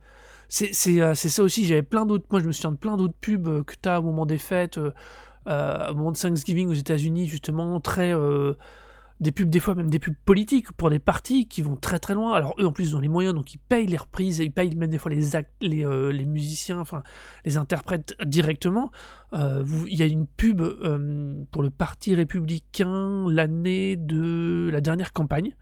[0.61, 1.65] Euh, c'est ça aussi.
[1.65, 2.25] J'avais plein d'autres.
[2.31, 4.37] Moi, je me souviens de plein d'autres pubs euh, que tu as au moment des
[4.37, 8.13] fêtes, euh, au moment de Thanksgiving aux États-Unis, justement, très.
[9.21, 12.13] des pubs, des fois même des pubs politiques pour des partis qui vont très très
[12.13, 12.33] loin.
[12.33, 14.75] Alors, eux, en plus, ils ont les moyens, donc ils payent les reprises, ils payent
[14.75, 15.29] même des fois les,
[15.61, 17.03] les, les musiciens, enfin,
[17.45, 18.91] les interprètes directement.
[19.33, 20.61] Il y a une pub
[21.51, 25.55] pour le Parti républicain l'année de la dernière campagne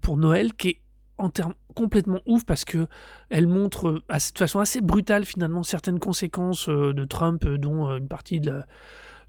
[0.00, 0.80] pour Noël qui est
[1.20, 2.86] en termes complètement ouf parce que
[3.28, 7.58] elle montre euh, assez- de façon assez brutale finalement certaines conséquences euh, de Trump, euh,
[7.58, 8.60] dont euh, une partie de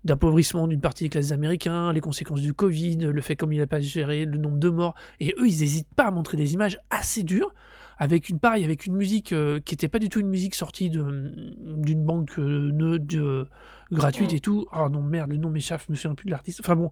[0.04, 3.68] d'appauvrissement d'une partie des classes américains, les conséquences du Covid, le fait comme il n'a
[3.68, 4.96] pas géré le nombre de morts.
[5.20, 7.54] Et eux, ils n'hésitent pas à montrer des images assez dures,
[8.00, 10.90] avec une pareil, avec une musique euh, qui n'était pas du tout une musique sortie
[10.90, 11.32] de-
[11.78, 13.46] d'une banque euh, de-
[13.92, 14.66] gratuite et tout.
[14.72, 16.62] Ah non, merde, le nom m'échappe, je me souviens plus de l'artiste.
[16.62, 16.90] Enfin bon,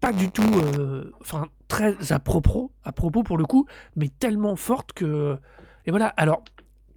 [0.00, 4.56] pas du tout, euh, enfin très à propos, à propos pour le coup, mais tellement
[4.56, 5.36] forte que.
[5.86, 6.42] Et voilà, alors,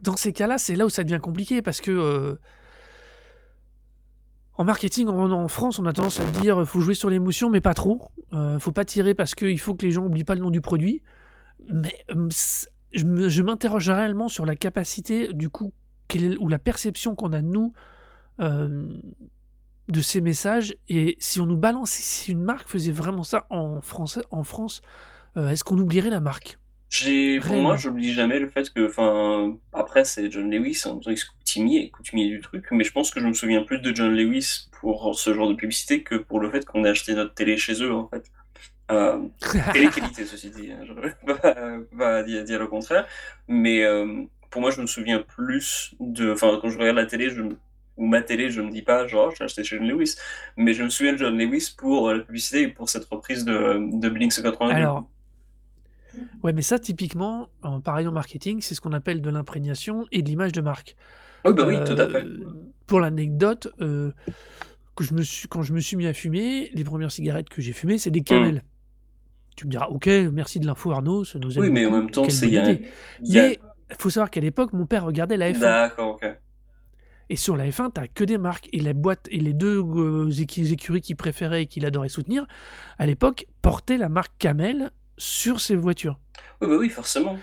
[0.01, 1.91] dans ces cas-là, c'est là où ça devient compliqué parce que.
[1.91, 2.39] euh,
[4.55, 7.73] en marketing, en, France, on a tendance à dire faut jouer sur l'émotion, mais pas
[7.73, 8.11] trop.
[8.33, 10.61] Euh, faut pas tirer parce qu'il faut que les gens n'oublient pas le nom du
[10.61, 11.01] produit.
[11.73, 12.05] Mais
[12.93, 15.73] je m'interroge réellement sur la capacité, du coup,
[16.39, 17.73] ou la perception qu'on a, nous,
[19.89, 20.75] de ces messages.
[20.89, 24.81] Et si on nous balance, si une marque faisait vraiment ça en, français, en France,
[25.37, 26.59] euh, est-ce qu'on oublierait la marque?
[26.89, 31.11] J'ai, pour moi, j'oublie jamais le fait que, enfin, après, c'est John Lewis, en tant
[31.39, 34.67] coutumier, coutumier du truc, mais je pense que je me souviens plus de John Lewis
[34.79, 37.81] pour ce genre de publicité que pour le fait qu'on ait acheté notre télé chez
[37.81, 38.31] eux, en fait.
[38.91, 39.27] Euh,
[39.71, 41.55] télé qualité, ceci dit, hein, je vais pas,
[41.97, 43.07] pas dire, dire le contraire,
[43.47, 47.29] mais euh, pour moi, je me souviens plus de, enfin, quand je regarde la télé,
[47.31, 47.57] je, me-
[47.97, 50.15] ou ma télé, je me dis pas, genre, j'ai acheté chez John Lewis,
[50.57, 53.45] mais je me souviens de John Lewis pour euh, la publicité et pour cette reprise
[53.45, 54.73] de, de Blink 182.
[54.73, 55.07] Alors,
[56.43, 60.21] ouais, mais ça, typiquement, en, pareil en marketing, c'est ce qu'on appelle de l'imprégnation et
[60.21, 60.95] de l'image de marque.
[61.45, 62.23] oui, bah oui, tout à fait.
[62.23, 62.45] Euh,
[62.87, 64.11] pour l'anecdote, euh,
[64.95, 67.61] que je me suis, quand je me suis mis à fumer, les premières cigarettes que
[67.61, 68.63] j'ai fumées, c'est des Camel.
[69.55, 72.09] Tu me diras, ok, merci de l'info Arnaud, ça nous aide Oui, mais en même
[72.09, 72.71] temps, c'est y a,
[73.21, 73.57] y a- il
[73.99, 75.59] faut savoir qu'à l'époque, mon père regardait la F1.
[75.59, 76.37] D'accord, ok.
[77.29, 78.69] Et sur la F1, t'as que des marques.
[78.73, 82.45] Et les boîtes et les deux euh, écuries qu'il préférait et qu'il adorait soutenir,
[82.97, 86.19] à l'époque, portaient la marque Camel sur ses voitures.
[86.61, 87.37] Oui, bah oui, forcément.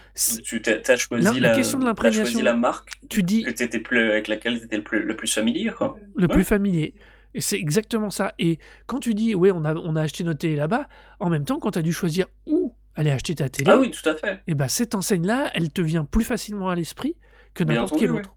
[0.44, 3.50] Tu t'as, t'as choisi La- la, la question de l'imprégnation, la marque Tu dis que
[3.50, 5.96] t'étais plus, avec laquelle tu étais le plus, le plus familier, quoi.
[6.16, 6.34] le Ouais.
[6.34, 6.94] plus familier.
[7.34, 8.34] Et c'est exactement ça.
[8.40, 10.88] Et quand tu dis, ouais, on a, on a acheté notre télé là-bas,
[11.20, 13.90] en même temps, quand tu as dû choisir où aller acheter ta télé, Ah oui,
[13.92, 14.40] tout à fait.
[14.48, 17.14] et ben cette enseigne-là, elle te vient plus facilement à l'esprit
[17.54, 18.18] que n'importe quelle ouais.
[18.20, 18.34] autre.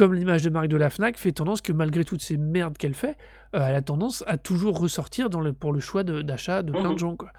[0.00, 2.94] Comme l'image de marque de la Fnac fait tendance que malgré toutes ces merdes qu'elle
[2.94, 3.18] fait,
[3.54, 6.84] euh, elle a tendance à toujours ressortir dans le, pour le choix d'achat de, plein
[6.88, 6.94] Mhm.
[6.94, 7.16] de gens.
[7.16, 7.30] Quoi.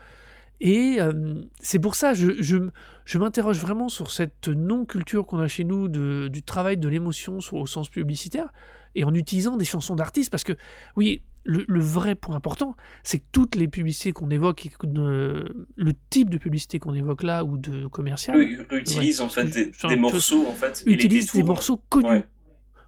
[0.59, 5.63] Et euh, c'est pour ça, je, je, m'interroge vraiment sur cette non-culture qu'on a chez
[5.63, 8.53] nous de- du travail de l'émotion au sens publicitaire,
[8.93, 10.53] et en utilisant des chansons d'artistes, parce que
[10.95, 15.93] oui, le, le vrai point important, c'est que toutes les publicités qu'on évoque, et le
[16.11, 18.37] type de publicité qu'on évoque là, ou de commercial,
[18.69, 20.83] réutilise en fait des, morceaux, en fait.
[20.85, 22.07] utilisent des morceaux connus.
[22.07, 22.23] Ouais.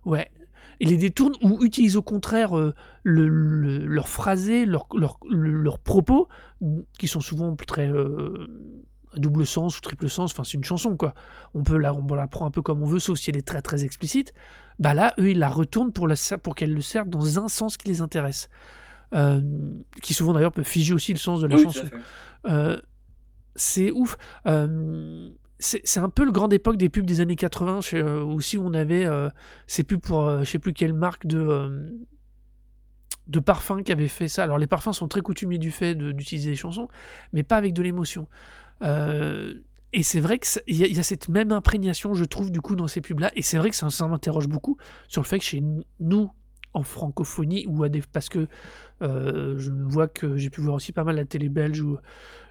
[0.06, 0.30] Ouais.
[0.80, 2.74] Et les détournent ou utilisent au contraire euh,
[3.04, 6.28] le, le- leur phrasé, leur, leur, le- leurs propos,
[6.98, 8.48] qui sont souvent très euh,
[9.16, 10.32] à double sens ou triple sens.
[10.34, 11.14] Enfin, c'est une chanson, quoi.
[11.54, 13.48] On peut la, on la prend un peu comme on veut, sauf si elle est
[13.48, 14.34] très très explicite.
[14.80, 17.78] Bah là, eux, ils la retournent pour, la, pour qu'elle le serve dans un sens
[17.78, 18.50] qui les intéresse.
[19.14, 19.42] Euh,
[20.02, 21.86] qui souvent d'ailleurs peut figer aussi le sens de la Oui, chanson.
[22.48, 22.82] Euh,
[23.56, 24.18] c'est ouf.
[24.48, 25.30] Euh,
[25.64, 28.66] c'est un peu le grand époque des pubs des années 80, chez, euh, aussi où
[28.66, 29.30] on avait euh,
[29.66, 31.90] ces pubs pour euh, je sais plus quelle marque de,
[33.28, 34.44] de parfums qui avaient fait ça.
[34.44, 36.90] Alors les parfums sont très coutumiers du fait d'utiliser des chansons,
[37.32, 38.28] mais pas avec de l'émotion.
[39.96, 42.88] Et c'est vrai qu'il y, y, a cette même imprégnation, je trouve, du coup, dans
[42.88, 43.32] ces pubs-là.
[43.36, 44.76] Et c'est vrai que ça, ça m'interroge beaucoup
[45.08, 45.64] sur le fait que chez
[46.00, 46.32] nous,
[46.74, 48.48] en francophonie, ou à des, parce que
[49.02, 52.00] je vois que j'ai pu voir aussi pas mal la télé belge ou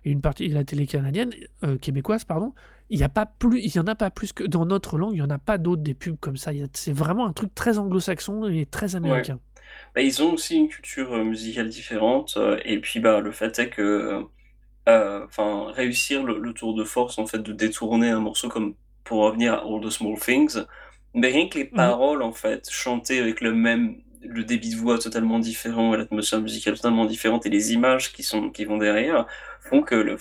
[0.04, 1.32] une partie de la télé canadienne,
[1.80, 2.54] québécoise, pardon.
[2.92, 5.12] Il n'y a pas plus, il y en a pas plus que dans notre langue,
[5.12, 6.50] il n'y en a pas d'autres des pubs comme ça.
[6.74, 9.40] C'est vraiment un truc très anglo-saxon et très américain.
[9.94, 12.36] Bah, ils ont aussi une culture euh, musicale différente,
[12.66, 14.26] et puis bah, le fait est que
[14.90, 18.74] euh, enfin, réussir le, tour de force en fait de détourner un morceau comme
[19.04, 20.58] pour revenir à All the Small Things,
[21.14, 24.76] mais rien que les mmh paroles en fait, chantées avec le même le débit de
[24.76, 29.26] voix totalement différent, l'atmosphère musicale totalement différente et les images qui sont qui vont derrière
[29.62, 30.16] font que le,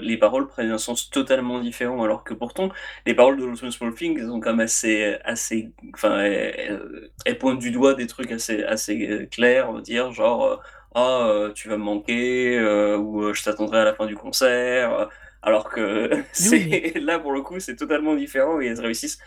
[0.00, 2.70] les paroles prennent un sens totalement différent alors que pourtant
[3.06, 7.58] les paroles de the Small Things sont quand même assez assez enfin elles, elles, pointent
[7.58, 10.62] du doigt des trucs assez assez euh, clairs on va dire genre
[10.94, 15.08] ah euh, tu vas me manquer euh, ou je t'attendrai à la fin du concert
[15.40, 19.18] alors que c'est là pour le coup c'est totalement différent et elles réussissent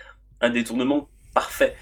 [0.41, 1.76] un détournement parfait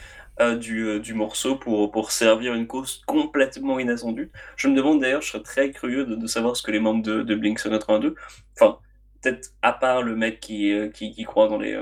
[0.60, 4.32] du, du, morceau pour, pour servir une cause complètement inattendue.
[4.56, 7.22] Je me demande d'ailleurs, je serais très curieux de, savoir ce que les membres de,
[7.22, 8.16] de Blink 182,
[8.60, 8.78] enfin,
[9.22, 11.80] peut-être à part le mec qui, qui, qui croit dans les.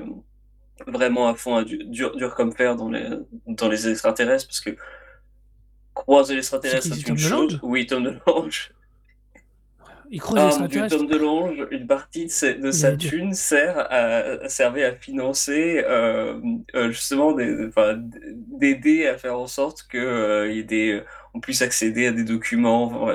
[0.85, 3.07] vraiment à fond, à dur, dur, comme fer dans les,
[3.47, 4.75] dans les extraterrestres, parce que
[5.93, 7.59] Croiser l'extraterrestre, c'est une chose.
[7.61, 8.71] Oui, Tom DeLonge.
[10.13, 10.97] Il l'extraterrestre.
[10.97, 16.39] Tom DeLonge, une partie de, de sa thune sert à, servait à financer euh,
[16.75, 21.01] euh, justement d'aider à faire en sorte que euh, y ait des,
[21.33, 23.07] on puisse accéder à des documents.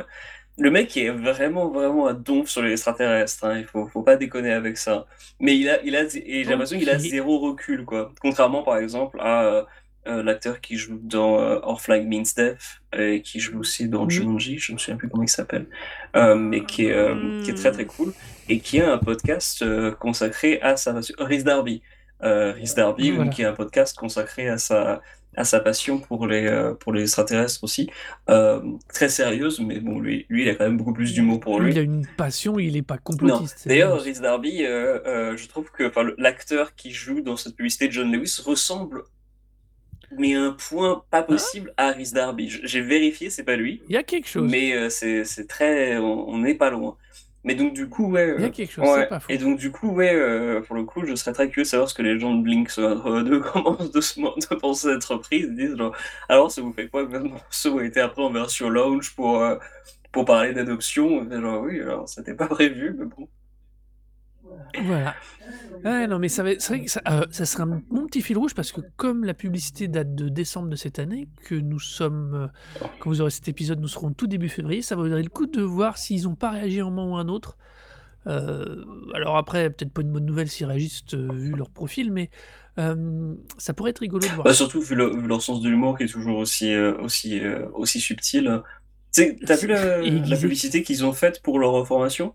[0.58, 3.44] Le mec est vraiment, vraiment à donf sur les extraterrestres.
[3.44, 3.58] Hein.
[3.58, 5.04] Il faut, faut pas déconner avec ça.
[5.38, 8.14] Mais il a, il a, j'ai l'impression qu'il a zéro recul, quoi.
[8.22, 9.66] Contrairement, par exemple, à
[10.06, 14.08] euh, l'acteur qui joue dans euh, Our Flag Means Death et qui joue aussi dans
[14.08, 15.66] Jumanji, je ne me souviens plus comment il s'appelle,
[16.14, 18.12] euh, mais qui est, qui est très très cool
[18.48, 19.64] et qui a un podcast
[19.98, 21.14] consacré à sa passion.
[21.18, 21.82] Rhys Darby.
[22.20, 25.02] Rhys Darby, qui a un podcast consacré à sa,
[25.36, 27.90] à sa passion pour les, pour les extraterrestres aussi.
[28.88, 31.72] très sérieuse, mais bon, lui, lui, il a quand même beaucoup plus d'humour pour lui.
[31.72, 33.66] Il a une passion, il n'est pas complotiste.
[33.66, 38.40] D'ailleurs, Rhys Darby, je trouve que l'acteur qui joue dans cette publicité de John Lewis
[38.44, 39.02] ressemble
[40.16, 42.48] mais un point pas possible à Rhys Darby.
[42.48, 43.80] J'ai vérifié, c'est pas lui.
[43.88, 44.50] Il y a quelque chose.
[44.50, 45.98] Mais euh, c'est très.
[45.98, 46.96] On n'est pas loin.
[47.44, 48.34] Mais donc, du coup, ouais.
[48.38, 49.32] Il y a quelque chose, c'est pas faux.
[49.32, 51.88] Et donc, du coup, ouais, euh, pour le coup, je serais très curieux de savoir
[51.88, 55.46] ce que les gens de Blink 2 commencent de, de penser cette reprise.
[55.48, 55.94] Ils disent, genre,
[56.28, 57.16] alors, ça vous fait quoi que
[57.50, 59.56] ce a été après en version launch pour, euh,
[60.10, 61.30] pour parler d'adoption?
[61.30, 63.28] Genre, oui, alors, c'était pas prévu, mais bon.
[64.82, 65.14] Voilà.
[65.84, 68.36] Ouais, non, mais ça, c'est vrai que ça, euh, ça sera un bon petit fil
[68.36, 72.34] rouge parce que comme la publicité date de décembre de cette année, que nous sommes,
[72.34, 72.46] euh,
[72.98, 75.62] quand vous aurez cet épisode, nous serons tout début février, ça vaudrait le coup de
[75.62, 77.56] voir s'ils n'ont pas réagi un moment ou un autre.
[78.26, 78.84] Euh,
[79.14, 82.30] alors après, peut-être pas une bonne nouvelle s'ils réagissent vu leur profil, mais
[82.76, 84.44] ça pourrait être rigolo de voir.
[84.44, 87.40] Bah, surtout vu, leur sens de l'humour qui est toujours aussi, aussi,
[87.72, 88.60] aussi subtil.
[89.14, 92.34] T'as vu la, la publicité qu'ils ont faite pour leur formation?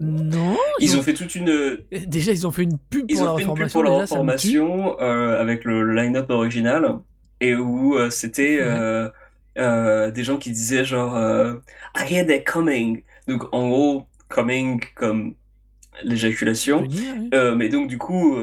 [0.00, 0.56] Non.
[0.80, 1.02] Ils, ont...
[1.02, 1.48] fait toute une.
[1.48, 3.82] Euh, déjà, ils ont fait une pub pour leur formation.
[3.82, 6.98] leur formation euh, avec le line-up original
[7.40, 8.58] et où euh, c'était
[9.56, 11.16] des gens qui disaient genre
[11.96, 13.02] I hear they're coming.
[13.26, 15.34] Donc en gros, coming comme
[16.02, 16.86] l'éjaculation.
[17.32, 18.36] mais donc du coup,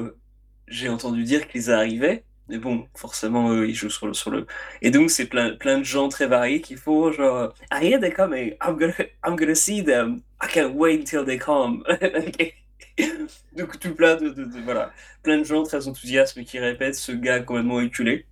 [0.67, 2.23] j'ai entendu dire qu'ils arrivaient.
[2.49, 4.45] Mais bon, forcément, ils jouent sur le, sur le...
[4.81, 8.13] Et donc, c'est plein, plein de gens très variés qui font genre I hear they're
[8.13, 8.93] coming, I'm gonna,
[9.25, 11.83] I'm gonna see them, I can't wait until they come.
[13.55, 14.91] donc, tout plein de, voilà,
[15.23, 18.25] plein de gens très enthousiastes qui répètent ce gars complètement éculé.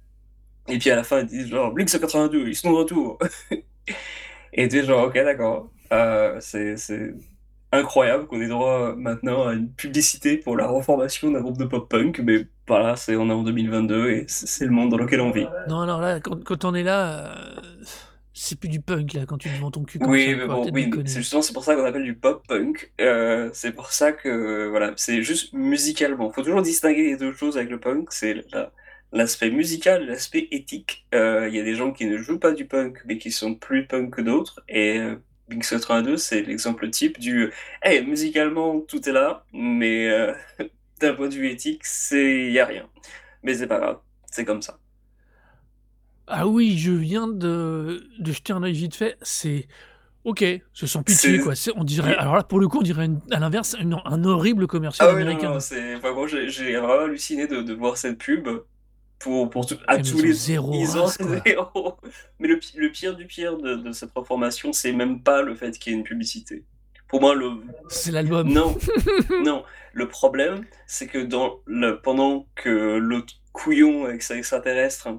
[0.68, 3.18] Et puis à la fin, ils disent genre Blink 182, ils sont de retour.
[4.54, 5.70] Et tu es genre, ok, d'accord.
[5.94, 6.76] Euh, c'est
[7.72, 12.20] incroyable qu'on ait droit maintenant à une publicité pour la reformation d'un groupe de pop-punk,
[12.20, 15.48] mais voilà, c'est, on est en 2022 et c'est le monde dans lequel on vit.
[15.70, 17.62] Non, alors là, quand, quand on est là, euh,
[18.44, 20.00] c'est plus du punk, là, quand tu te ton cul.
[20.02, 22.92] oui, mais bon, oui, c'est justement c'est pour ça qu'on appelle du pop-punk.
[23.00, 26.30] Euh, c'est pour ça que, voilà, c'est juste musicalement.
[26.32, 28.44] Il faut toujours distinguer les deux choses avec le punk, c'est
[29.12, 31.06] l'aspect musical, l'aspect éthique.
[31.14, 33.54] Euh, il y a des gens qui ne jouent pas du punk, mais qui sont
[33.54, 35.00] plus punk que d'autres, et
[35.48, 37.52] Blink 182, c'est l'exemple type du
[37.84, 40.34] hey, musicalement tout est là, mais euh,
[41.00, 42.90] d'un point de vue éthique, c'est y a rien.
[43.44, 44.00] Mais c'est pas grave,
[44.32, 44.80] c'est comme ça.
[46.34, 49.68] Ah oui, je viens de, de jeter un œil vite fait, c'est
[50.24, 51.54] OK, ce sont pitié quoi.
[51.76, 55.14] On dirait, alors là pour le coup, on dirait à l'inverse un horrible commercial ah
[55.14, 55.60] américain.
[55.60, 58.48] c'est vraiment, j'ai vraiment halluciné de, de, voir cette pub
[59.20, 61.42] pour, pour tout- à Eh, mais tous ils ont les zéro ils ont race, quoi.
[61.46, 61.98] zéro.
[62.40, 65.56] Mais le, pi- le pire du pire de, de cette reformation, c'est même pas le
[65.56, 66.66] fait qu'il y ait une publicité.
[67.08, 67.50] Pour moi, le
[67.90, 68.48] C'est l'album.
[68.48, 68.78] non,
[69.44, 69.64] non.
[69.94, 75.10] Le problème, c'est que dans le pendant que l'autre couillon avec sa extraterrestre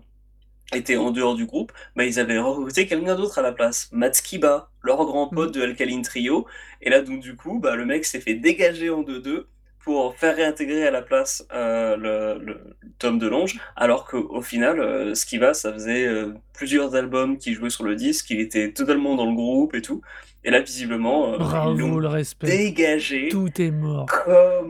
[0.73, 4.15] était en dehors du groupe, bah, ils avaient recruté quelqu'un d'autre à la place, Matt
[4.17, 6.47] Skiba, leur grand pote de Alkaline Trio.
[6.81, 9.45] Et là, donc du coup, bah, le mec s'est fait dégager en 2-2
[9.85, 15.15] pour faire réintégrer à la place euh, le, le Tom DeLonge, alors qu'au final, euh,
[15.15, 19.27] Skiba, ça faisait euh, plusieurs albums qu'il jouait sur le disque, il était totalement dans
[19.27, 20.01] le groupe et tout.
[20.45, 22.47] Et là, visiblement, euh, ils Bravo, l'ont le respect.
[22.47, 24.07] dégagé Tout est mort.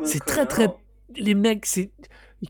[0.05, 0.69] C'est très très.
[1.17, 1.91] Les mecs, c'est.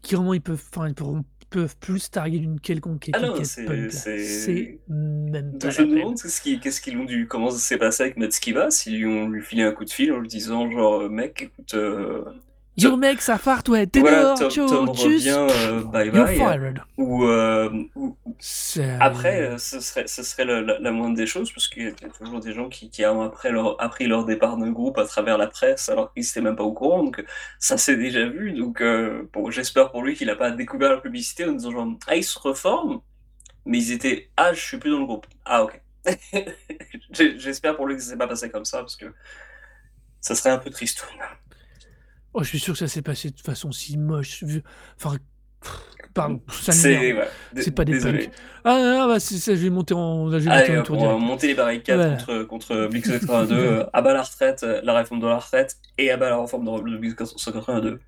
[0.03, 0.63] Qui vraiment, ils peuvent.
[0.75, 3.67] Enfin, ils pourront- peuvent plus targuer d'une quelconque Ah non, étiquette c'est-
[4.89, 8.03] même pas je me demande qu'est-ce qu'ils qu'est-ce qu'ils ont dû, comment ça s'est passé
[8.05, 11.09] avec Matt Skiba, si on lui filait un coup de fil en lui disant genre
[11.09, 12.25] mec écoute euh,
[12.75, 16.37] Yo mec, ça fart, ouais, t'es voilà dehors, Tom, Tom revient euh, bye you're bye.
[16.37, 16.81] fired.
[16.97, 18.17] ou, euh, ou-
[18.99, 22.09] après euh, ce serait ce serait la, la moindre des choses parce qu'il y a
[22.19, 25.37] toujours des gens qui, qui ont après leur, appris leur départ d'un groupe à travers
[25.37, 27.23] la presse alors qu'ils n'étaient même pas au courant donc
[27.59, 31.01] ça s'est déjà vu donc euh, bon j'espère pour lui qu'il n'a pas découvert la
[31.01, 33.01] publicité en disant genre ah ils se reforment
[33.67, 35.27] mais ils étaient ah je suis plus dans le groupe.
[35.45, 35.79] Ah ok.
[37.13, 39.07] J'espère pour lui que ça s'est pas passé comme ça parce que
[40.21, 41.07] ça serait un peu triste
[42.35, 44.45] Oh, je suis sûr que ça s'est passé de façon si moche.
[44.97, 45.17] Enfin,
[46.15, 48.31] pardon, ça c'est ouais, pas des punks.
[48.65, 51.19] Ah, ah, bah, c'est ça, je vais monter en, là, je vais monter Allez, en
[51.19, 55.21] monter les barricades contre, contre Blix 82, euh, à bas la retraite, euh, la réforme
[55.21, 58.01] de la retraite, et à bas la réforme de Blix 182.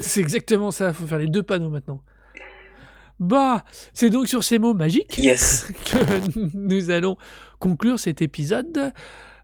[0.00, 2.02] C'est exactement ça, faut faire les deux panneaux maintenant.
[3.18, 3.64] Bah,
[3.94, 5.72] c'est donc sur ces mots magiques Yes.
[5.86, 7.16] que nous allons
[7.58, 8.92] conclure cet épisode.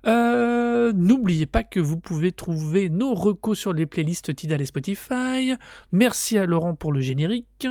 [0.06, 5.54] Euh, N'oubliez pas que vous pouvez trouver nos recos sur les playlists Tidal et Spotify.
[5.92, 7.66] Merci à Laurent pour le générique.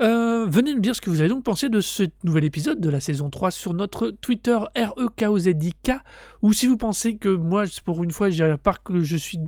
[0.00, 2.90] Euh, venez nous dire ce que vous avez donc pensé de ce nouvel épisode de
[2.90, 5.92] la saison 3 sur notre Twitter REKOZIK
[6.42, 9.38] ou si vous pensez que moi, pour une fois, j'ai part que je suis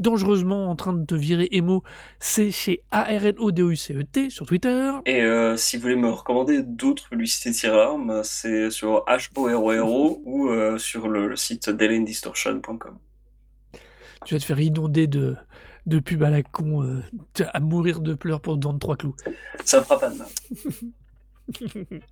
[0.00, 1.82] dangereusement en train de te virer Emo,
[2.18, 4.92] c'est chez ARNODOUCET sur Twitter.
[5.06, 10.48] Et euh, si vous voulez me recommander d'autres publicités tir l'arme, c'est sur HORORO ou
[10.48, 12.98] euh, sur le, le site delandistortion.com.
[14.24, 15.36] Tu vas te faire inonder de,
[15.86, 17.02] de pubs à la con, euh,
[17.52, 19.14] à mourir de pleurs pour te vendre trois clous.
[19.64, 20.28] Ça me fera pas de mal.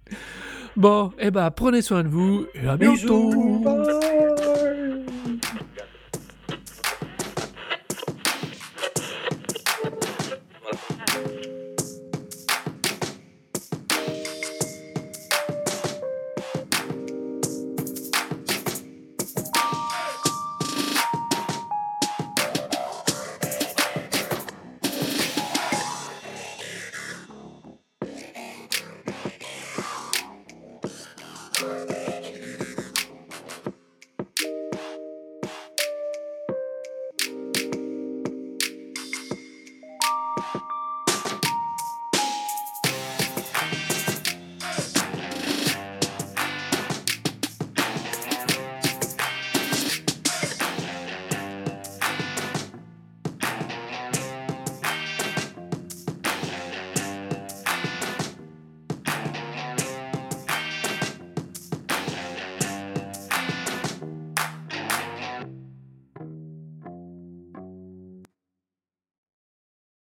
[0.76, 3.28] Bon, eh ben, prenez soin de vous et à bientôt.
[3.28, 4.71] Bisous.